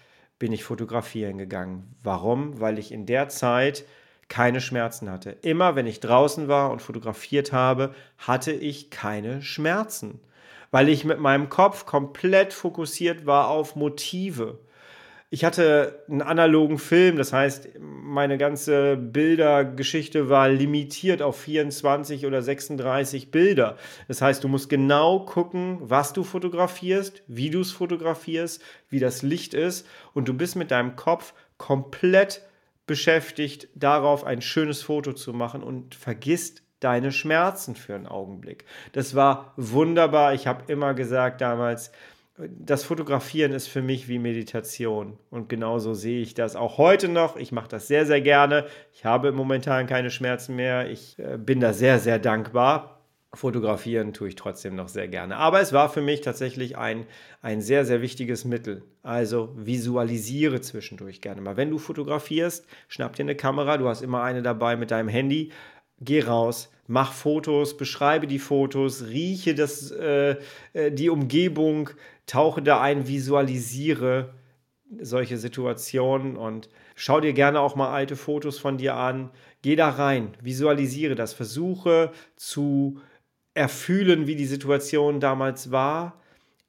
bin 0.43 0.51
ich 0.51 0.65
fotografieren 0.65 1.39
gegangen. 1.39 1.95
Warum? 2.03 2.61
Weil 2.61 2.81
ich 2.81 2.91
in 2.91 3.07
der 3.07 3.29
Zeit 3.29 3.85
keine 4.27 4.61
Schmerzen 4.61 5.09
hatte. 5.09 5.37
Immer 5.43 5.77
wenn 5.77 5.87
ich 5.87 6.01
draußen 6.01 6.49
war 6.49 6.73
und 6.73 6.83
fotografiert 6.83 7.53
habe, 7.53 7.95
hatte 8.19 8.51
ich 8.51 8.91
keine 8.91 9.41
Schmerzen, 9.41 10.19
weil 10.73 10.89
ich 10.89 11.05
mit 11.05 11.21
meinem 11.21 11.49
Kopf 11.49 11.87
komplett 11.87 12.53
fokussiert 12.53 13.25
war 13.25 13.51
auf 13.51 13.77
Motive 13.77 14.59
ich 15.33 15.47
hatte 15.47 16.05
einen 16.11 16.21
analogen 16.21 16.77
Film, 16.77 17.17
das 17.17 17.33
heißt, 17.33 17.71
meine 17.81 18.37
ganze 18.37 18.99
Bildergeschichte 18.99 20.28
war 20.28 20.50
limitiert 20.50 21.23
auf 21.23 21.41
24 21.41 22.26
oder 22.26 22.43
36 22.43 23.30
Bilder. 23.30 23.78
Das 24.09 24.21
heißt, 24.21 24.45
du 24.45 24.49
musst 24.49 24.69
genau 24.69 25.21
gucken, 25.21 25.78
was 25.80 26.13
du 26.13 26.23
fotografierst, 26.23 27.23
wie 27.28 27.49
du 27.49 27.63
es 27.63 27.73
fotografierst, 27.73 28.63
wie 28.91 28.99
das 28.99 29.23
Licht 29.23 29.54
ist 29.54 29.87
und 30.13 30.28
du 30.28 30.35
bist 30.35 30.54
mit 30.54 30.71
deinem 30.71 30.97
Kopf 30.97 31.33
komplett 31.56 32.43
beschäftigt, 32.87 33.69
darauf 33.75 34.25
ein 34.25 34.43
schönes 34.43 34.83
Foto 34.83 35.15
zu 35.15 35.33
machen 35.33 35.63
und 35.63 35.95
vergisst 35.95 36.63
deine 36.80 37.11
Schmerzen 37.11 37.75
für 37.75 37.95
einen 37.95 38.06
Augenblick. 38.06 38.67
Das 38.93 39.15
war 39.15 39.54
wunderbar. 39.56 40.35
Ich 40.35 40.47
habe 40.47 40.71
immer 40.71 40.93
gesagt 40.93 41.41
damals, 41.41 41.91
das 42.38 42.84
Fotografieren 42.84 43.52
ist 43.52 43.66
für 43.66 43.82
mich 43.82 44.08
wie 44.08 44.18
Meditation. 44.18 45.18
Und 45.30 45.49
genauso 45.49 45.92
sehe 45.92 46.23
ich 46.23 46.34
das 46.34 46.56
auch 46.56 46.78
heute 46.78 47.08
noch. 47.08 47.36
Ich 47.36 47.52
mache 47.52 47.68
das 47.68 47.88
sehr, 47.88 48.06
sehr 48.06 48.23
gerne. 48.23 48.66
Ich 48.92 49.04
habe 49.04 49.32
momentan 49.32 49.86
keine 49.86 50.10
Schmerzen 50.10 50.56
mehr. 50.56 50.90
Ich 50.90 51.18
äh, 51.18 51.36
bin 51.36 51.60
da 51.60 51.73
sehr, 51.75 51.99
sehr 51.99 52.18
dankbar. 52.18 53.02
Fotografieren 53.34 54.12
tue 54.12 54.28
ich 54.28 54.36
trotzdem 54.36 54.75
noch 54.75 54.88
sehr 54.88 55.08
gerne. 55.08 55.36
Aber 55.36 55.60
es 55.60 55.73
war 55.73 55.88
für 55.88 56.02
mich 56.02 56.21
tatsächlich 56.21 56.76
ein, 56.76 57.06
ein 57.40 57.62
sehr, 57.62 57.86
sehr 57.86 58.02
wichtiges 58.02 58.45
Mittel. 58.45 58.82
Also 59.02 59.54
visualisiere 59.56 60.60
zwischendurch 60.60 61.23
gerne 61.23 61.40
mal. 61.40 61.56
Wenn 61.56 61.71
du 61.71 61.78
fotografierst, 61.78 62.66
schnapp 62.88 63.16
dir 63.16 63.23
eine 63.23 63.34
Kamera. 63.34 63.78
Du 63.78 63.88
hast 63.88 64.02
immer 64.02 64.23
eine 64.23 64.42
dabei 64.42 64.76
mit 64.76 64.90
deinem 64.90 65.08
Handy. 65.08 65.50
Geh 66.04 66.23
raus, 66.23 66.71
mach 66.86 67.12
Fotos, 67.12 67.76
beschreibe 67.76 68.26
die 68.26 68.41
Fotos, 68.41 69.06
rieche 69.06 69.54
das, 69.54 69.91
äh, 69.93 70.36
äh, 70.73 70.91
die 70.91 71.10
Umgebung, 71.10 71.91
tauche 72.26 72.60
da 72.62 72.80
ein, 72.80 73.06
visualisiere 73.06 74.34
solche 75.00 75.38
Situationen 75.38 76.36
und 76.36 76.69
schau 76.97 77.21
dir 77.21 77.32
gerne 77.32 77.60
auch 77.60 77.76
mal 77.76 77.93
alte 77.93 78.17
Fotos 78.17 78.58
von 78.58 78.78
dir 78.78 78.97
an. 78.97 79.30
Geh 79.62 79.76
da 79.76 79.91
rein, 79.91 80.36
visualisiere 80.43 81.15
das, 81.15 81.34
versuche 81.34 82.10
zu 82.36 83.00
erfühlen, 83.54 84.26
wie 84.26 84.36
die 84.36 84.47
Situation 84.47 85.21
damals 85.21 85.71
war. 85.71 86.21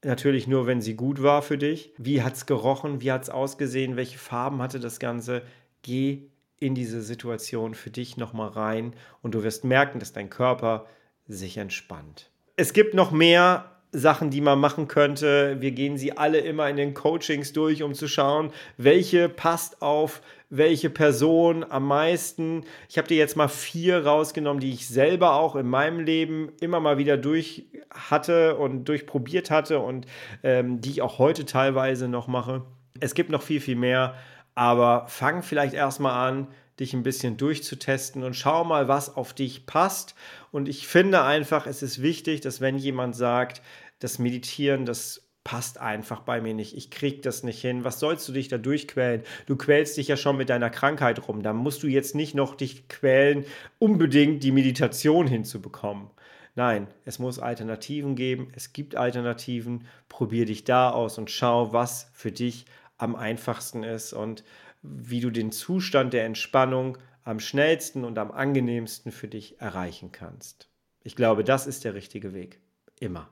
Natürlich 0.04 0.48
nur, 0.48 0.68
wenn 0.68 0.82
sie 0.82 0.96
gut 0.96 1.24
war 1.24 1.42
für 1.42 1.58
dich. 1.58 1.94
Wie 1.98 2.22
hat 2.22 2.36
es 2.36 2.46
gerochen? 2.46 3.02
Wie 3.02 3.12
hat 3.12 3.24
es 3.24 3.30
ausgesehen? 3.30 3.96
Welche 3.96 4.18
Farben 4.18 4.62
hatte 4.62 4.80
das 4.80 5.00
Ganze? 5.00 5.44
Geh 5.82 6.30
in 6.64 6.76
diese 6.76 7.02
Situation 7.02 7.76
für 7.76 7.90
dich 7.90 8.18
nochmal 8.18 8.50
rein 8.50 8.94
und 9.22 9.36
du 9.36 9.44
wirst 9.44 9.64
merken, 9.64 10.00
dass 10.00 10.14
dein 10.14 10.30
Körper 10.30 10.86
sich 11.28 11.58
entspannt. 11.58 12.30
Es 12.56 12.74
gibt 12.74 12.94
noch 12.94 13.12
mehr 13.12 13.70
Sachen, 13.92 14.32
die 14.32 14.42
man 14.42 14.60
machen 14.60 14.88
könnte. 14.88 15.58
Wir 15.60 15.72
gehen 15.72 15.98
sie 15.98 16.18
alle 16.18 16.40
immer 16.40 16.68
in 16.70 16.78
den 16.78 16.94
Coachings 16.94 17.54
durch, 17.54 17.84
um 17.84 17.94
zu 17.94 18.08
schauen, 18.08 18.52
welche 18.78 19.30
passt 19.30 19.82
auf 19.82 20.22
welche 20.50 20.92
Person 20.92 21.66
am 21.68 21.88
meisten. 21.88 22.64
Ich 22.88 23.00
habe 23.00 23.08
dir 23.08 23.18
jetzt 23.18 23.36
mal 23.36 23.48
vier 23.48 24.06
rausgenommen, 24.06 24.60
die 24.60 24.72
ich 24.72 24.88
selber 24.88 25.34
auch 25.34 25.56
in 25.56 25.68
meinem 25.68 26.00
Leben 26.00 26.52
immer 26.62 26.80
mal 26.80 27.00
wieder 27.00 27.18
durch 27.18 27.66
hatte 27.90 28.56
und 28.56 28.86
durchprobiert 28.86 29.50
hatte 29.50 29.80
und 29.80 30.06
ähm, 30.44 30.80
die 30.80 30.92
ich 30.92 31.02
auch 31.02 31.18
heute 31.18 31.46
teilweise 31.46 32.08
noch 32.08 32.28
mache. 32.28 32.62
Es 33.00 33.16
gibt 33.16 33.32
noch 33.32 33.42
viel, 33.42 33.62
viel 33.62 33.76
mehr. 33.76 34.16
Aber 34.56 35.08
fang 35.08 35.44
vielleicht 35.44 35.74
erstmal 35.74 36.28
an, 36.28 36.48
dich 36.80 36.94
ein 36.94 37.04
bisschen 37.04 37.38
durchzutesten 37.38 38.24
und 38.24 38.36
schau 38.36 38.64
mal, 38.64 38.88
was 38.88 39.16
auf 39.16 39.34
dich 39.34 39.66
passt. 39.66 40.16
Und 40.52 40.68
ich 40.68 40.88
finde 40.88 41.24
einfach, 41.24 41.68
es 41.68 41.84
ist 41.84 42.02
wichtig, 42.02 42.42
dass 42.42 42.62
wenn 42.62 42.78
jemand 42.78 43.16
sagt, 43.16 43.62
das 44.00 44.20
Meditieren, 44.20 44.86
das 44.86 45.30
passt 45.44 45.78
einfach 45.78 46.22
bei 46.22 46.42
mir 46.42 46.54
nicht. 46.54 46.76
Ich 46.76 46.90
krieg 46.90 47.22
das 47.22 47.44
nicht 47.44 47.60
hin. 47.62 47.84
Was 47.84 48.00
sollst 48.00 48.28
du 48.28 48.32
dich 48.32 48.48
da 48.48 48.58
durchquälen? 48.58 49.24
Du 49.46 49.56
quälst 49.56 49.98
dich 49.98 50.08
ja 50.08 50.18
schon 50.18 50.38
mit 50.38 50.50
deiner 50.50 50.70
Krankheit 50.70 51.28
rum. 51.28 51.44
Da 51.44 51.54
musst 51.54 51.84
du 51.84 51.88
jetzt 51.88 52.16
nicht 52.16 52.34
noch 52.34 52.56
dich 52.56 52.88
quälen, 52.88 53.46
unbedingt 53.78 54.44
die 54.44 54.52
Meditation 54.52 55.28
hinzubekommen. 55.28 56.10
Nein, 56.56 56.88
es 57.04 57.20
muss 57.20 57.40
Alternativen 57.40 58.16
geben. 58.16 58.50
Es 58.56 58.74
gibt 58.74 58.96
Alternativen. 58.96 59.86
Probier 60.08 60.46
dich 60.46 60.64
da 60.64 60.92
aus 60.92 61.18
und 61.18 61.30
schau, 61.30 61.74
was 61.74 62.10
für 62.14 62.32
dich 62.32 62.66
am 62.98 63.16
einfachsten 63.16 63.84
ist 63.84 64.14
und 64.14 64.44
wie 64.82 65.22
du 65.22 65.30
den 65.30 65.52
Zustand 65.52 66.14
der 66.14 66.26
Entspannung 66.26 66.98
am 67.24 67.40
schnellsten 67.40 68.04
und 68.04 68.18
am 68.18 68.32
angenehmsten 68.32 69.12
für 69.12 69.28
dich 69.28 69.60
erreichen 69.62 70.12
kannst. 70.12 70.70
Ich 71.04 71.16
glaube, 71.16 71.44
das 71.44 71.68
ist 71.68 71.84
der 71.84 71.94
richtige 71.94 72.34
Weg. 72.34 72.60
Immer. 73.00 73.30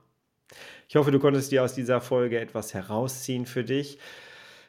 Ich 0.88 0.96
hoffe, 0.96 1.10
du 1.10 1.18
konntest 1.18 1.52
dir 1.52 1.62
aus 1.62 1.74
dieser 1.74 2.00
Folge 2.00 2.38
etwas 2.38 2.74
herausziehen 2.74 3.46
für 3.46 3.64
dich. 3.64 3.98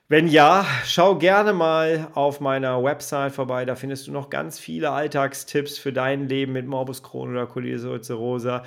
Wenn 0.10 0.28
ja, 0.28 0.66
schau 0.86 1.18
gerne 1.18 1.54
mal 1.54 2.10
auf 2.14 2.40
meiner 2.40 2.84
Website 2.84 3.34
vorbei. 3.34 3.66
Da 3.66 3.76
findest 3.76 4.08
du 4.08 4.12
noch 4.12 4.30
ganz 4.30 4.60
viele 4.60 4.92
Alltagstipps 4.92 5.78
für 5.78 5.94
dein 5.94 6.28
Leben 6.28 6.52
mit 6.52 6.68
Morbus 6.68 7.04
Crohn 7.04 7.32
oder 7.32 7.48
Colitis 7.48 7.86
ulcerosa. 7.86 8.64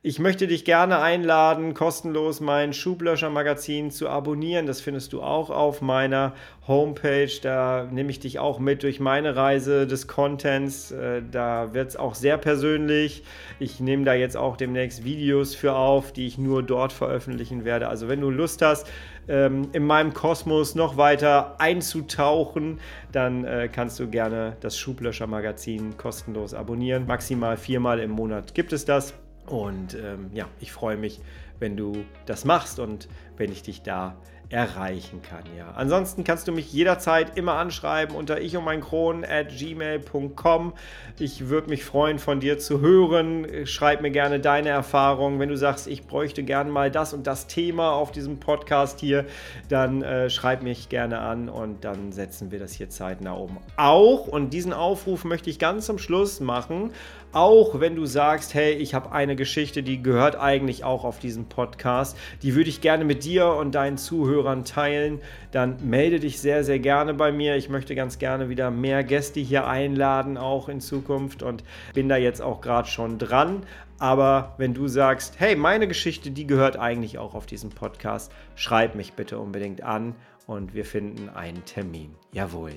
Ich 0.00 0.20
möchte 0.20 0.46
dich 0.46 0.64
gerne 0.64 1.00
einladen, 1.00 1.74
kostenlos 1.74 2.38
mein 2.38 2.72
Schublöscher-Magazin 2.72 3.90
zu 3.90 4.08
abonnieren. 4.08 4.64
Das 4.64 4.80
findest 4.80 5.12
du 5.12 5.22
auch 5.22 5.50
auf 5.50 5.80
meiner 5.80 6.34
Homepage. 6.68 7.32
Da 7.42 7.88
nehme 7.90 8.12
ich 8.12 8.20
dich 8.20 8.38
auch 8.38 8.60
mit 8.60 8.84
durch 8.84 9.00
meine 9.00 9.34
Reise 9.34 9.88
des 9.88 10.06
Contents. 10.06 10.92
Äh, 10.92 11.22
da 11.28 11.74
wird 11.74 11.88
es 11.88 11.96
auch 11.96 12.14
sehr 12.14 12.38
persönlich. 12.38 13.24
Ich 13.58 13.80
nehme 13.80 14.04
da 14.04 14.14
jetzt 14.14 14.36
auch 14.36 14.56
demnächst 14.56 15.02
Videos 15.02 15.56
für 15.56 15.74
auf, 15.74 16.12
die 16.12 16.28
ich 16.28 16.38
nur 16.38 16.62
dort 16.62 16.92
veröffentlichen 16.92 17.64
werde. 17.64 17.88
Also 17.88 18.06
wenn 18.06 18.20
du 18.20 18.30
Lust 18.30 18.62
hast, 18.62 18.86
ähm, 19.26 19.68
in 19.72 19.84
meinem 19.84 20.14
Kosmos 20.14 20.76
noch 20.76 20.96
weiter 20.96 21.60
einzutauchen, 21.60 22.78
dann 23.10 23.44
äh, 23.44 23.68
kannst 23.68 23.98
du 23.98 24.08
gerne 24.08 24.56
das 24.60 24.78
Schublöscher-Magazin 24.78 25.96
kostenlos 25.96 26.54
abonnieren. 26.54 27.04
Maximal 27.08 27.56
viermal 27.56 27.98
im 27.98 28.12
Monat 28.12 28.54
gibt 28.54 28.72
es 28.72 28.84
das. 28.84 29.12
Und 29.48 29.94
ähm, 29.94 30.30
ja, 30.32 30.46
ich 30.60 30.72
freue 30.72 30.96
mich, 30.96 31.20
wenn 31.58 31.76
du 31.76 32.04
das 32.26 32.44
machst 32.44 32.78
und 32.78 33.08
wenn 33.36 33.50
ich 33.50 33.62
dich 33.62 33.82
da 33.82 34.16
erreichen 34.50 35.20
kann. 35.20 35.42
Ja. 35.56 35.72
Ansonsten 35.76 36.24
kannst 36.24 36.48
du 36.48 36.52
mich 36.52 36.72
jederzeit 36.72 37.36
immer 37.36 37.54
anschreiben 37.54 38.16
unter 38.16 38.40
ich 38.40 38.56
und 38.56 38.64
mein 38.64 38.80
Kron 38.80 39.24
at 39.24 39.50
gmail.com. 39.50 40.72
Ich 41.18 41.48
würde 41.48 41.68
mich 41.68 41.84
freuen, 41.84 42.18
von 42.18 42.40
dir 42.40 42.58
zu 42.58 42.80
hören. 42.80 43.66
Schreib 43.66 44.00
mir 44.00 44.10
gerne 44.10 44.40
deine 44.40 44.70
Erfahrungen. 44.70 45.38
Wenn 45.38 45.50
du 45.50 45.56
sagst, 45.56 45.86
ich 45.86 46.06
bräuchte 46.06 46.44
gerne 46.44 46.70
mal 46.70 46.90
das 46.90 47.12
und 47.12 47.26
das 47.26 47.46
Thema 47.46 47.92
auf 47.92 48.10
diesem 48.10 48.40
Podcast 48.40 49.00
hier, 49.00 49.26
dann 49.68 50.02
äh, 50.02 50.30
schreib 50.30 50.62
mich 50.62 50.88
gerne 50.88 51.18
an 51.18 51.50
und 51.50 51.84
dann 51.84 52.12
setzen 52.12 52.50
wir 52.50 52.58
das 52.58 52.72
hier 52.72 52.88
zeitnah 52.88 53.36
oben. 53.36 53.58
Auch, 53.76 54.28
und 54.28 54.54
diesen 54.54 54.72
Aufruf 54.72 55.24
möchte 55.24 55.50
ich 55.50 55.58
ganz 55.58 55.84
zum 55.84 55.98
Schluss 55.98 56.40
machen, 56.40 56.92
auch 57.32 57.80
wenn 57.80 57.94
du 57.94 58.06
sagst, 58.06 58.54
hey, 58.54 58.72
ich 58.72 58.94
habe 58.94 59.12
eine 59.12 59.36
Geschichte, 59.36 59.82
die 59.82 60.02
gehört 60.02 60.36
eigentlich 60.36 60.84
auch 60.84 61.04
auf 61.04 61.18
diesen 61.18 61.48
Podcast, 61.48 62.16
die 62.42 62.54
würde 62.54 62.70
ich 62.70 62.80
gerne 62.80 63.04
mit 63.04 63.24
dir 63.24 63.48
und 63.48 63.74
deinen 63.74 63.98
Zuhörern 63.98 64.64
teilen, 64.64 65.20
dann 65.50 65.76
melde 65.88 66.20
dich 66.20 66.40
sehr, 66.40 66.64
sehr 66.64 66.78
gerne 66.78 67.14
bei 67.14 67.32
mir. 67.32 67.56
Ich 67.56 67.68
möchte 67.68 67.94
ganz 67.94 68.18
gerne 68.18 68.48
wieder 68.48 68.70
mehr 68.70 69.04
Gäste 69.04 69.40
hier 69.40 69.66
einladen, 69.66 70.36
auch 70.38 70.68
in 70.68 70.80
Zukunft 70.80 71.42
und 71.42 71.64
bin 71.94 72.08
da 72.08 72.16
jetzt 72.16 72.40
auch 72.40 72.60
gerade 72.60 72.88
schon 72.88 73.18
dran. 73.18 73.62
Aber 73.98 74.54
wenn 74.58 74.74
du 74.74 74.88
sagst, 74.88 75.34
hey, 75.38 75.56
meine 75.56 75.88
Geschichte, 75.88 76.30
die 76.30 76.46
gehört 76.46 76.78
eigentlich 76.78 77.18
auch 77.18 77.34
auf 77.34 77.46
diesen 77.46 77.70
Podcast, 77.70 78.32
schreib 78.54 78.94
mich 78.94 79.14
bitte 79.14 79.38
unbedingt 79.38 79.82
an 79.82 80.14
und 80.46 80.72
wir 80.72 80.84
finden 80.84 81.28
einen 81.28 81.64
Termin. 81.64 82.14
Jawohl. 82.32 82.72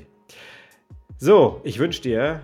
So, 1.18 1.62
ich 1.64 1.78
wünsche 1.78 2.02
dir 2.02 2.42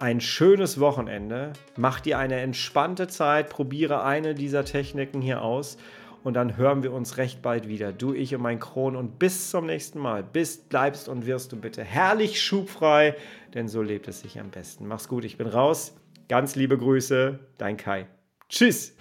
ein 0.00 0.20
schönes 0.20 0.80
Wochenende. 0.80 1.52
Mach 1.76 2.00
dir 2.00 2.18
eine 2.18 2.40
entspannte 2.40 3.06
Zeit, 3.06 3.50
probiere 3.50 4.02
eine 4.02 4.34
dieser 4.34 4.64
Techniken 4.64 5.20
hier 5.20 5.42
aus 5.42 5.76
und 6.24 6.34
dann 6.34 6.56
hören 6.56 6.82
wir 6.82 6.92
uns 6.92 7.18
recht 7.18 7.42
bald 7.42 7.68
wieder. 7.68 7.92
Du, 7.92 8.14
ich 8.14 8.34
und 8.34 8.42
mein 8.42 8.58
Kron 8.58 8.96
und 8.96 9.18
bis 9.18 9.50
zum 9.50 9.66
nächsten 9.66 9.98
Mal. 9.98 10.22
Bist, 10.22 10.70
bleibst 10.70 11.08
und 11.08 11.26
wirst 11.26 11.52
du 11.52 11.56
bitte 11.56 11.84
herrlich 11.84 12.42
schubfrei, 12.42 13.14
denn 13.54 13.68
so 13.68 13.82
lebt 13.82 14.08
es 14.08 14.20
sich 14.20 14.40
am 14.40 14.50
besten. 14.50 14.88
Mach's 14.88 15.06
gut, 15.06 15.24
ich 15.24 15.36
bin 15.36 15.46
raus. 15.46 15.94
Ganz 16.28 16.56
liebe 16.56 16.78
Grüße, 16.78 17.38
dein 17.58 17.76
Kai. 17.76 18.06
Tschüss. 18.48 18.96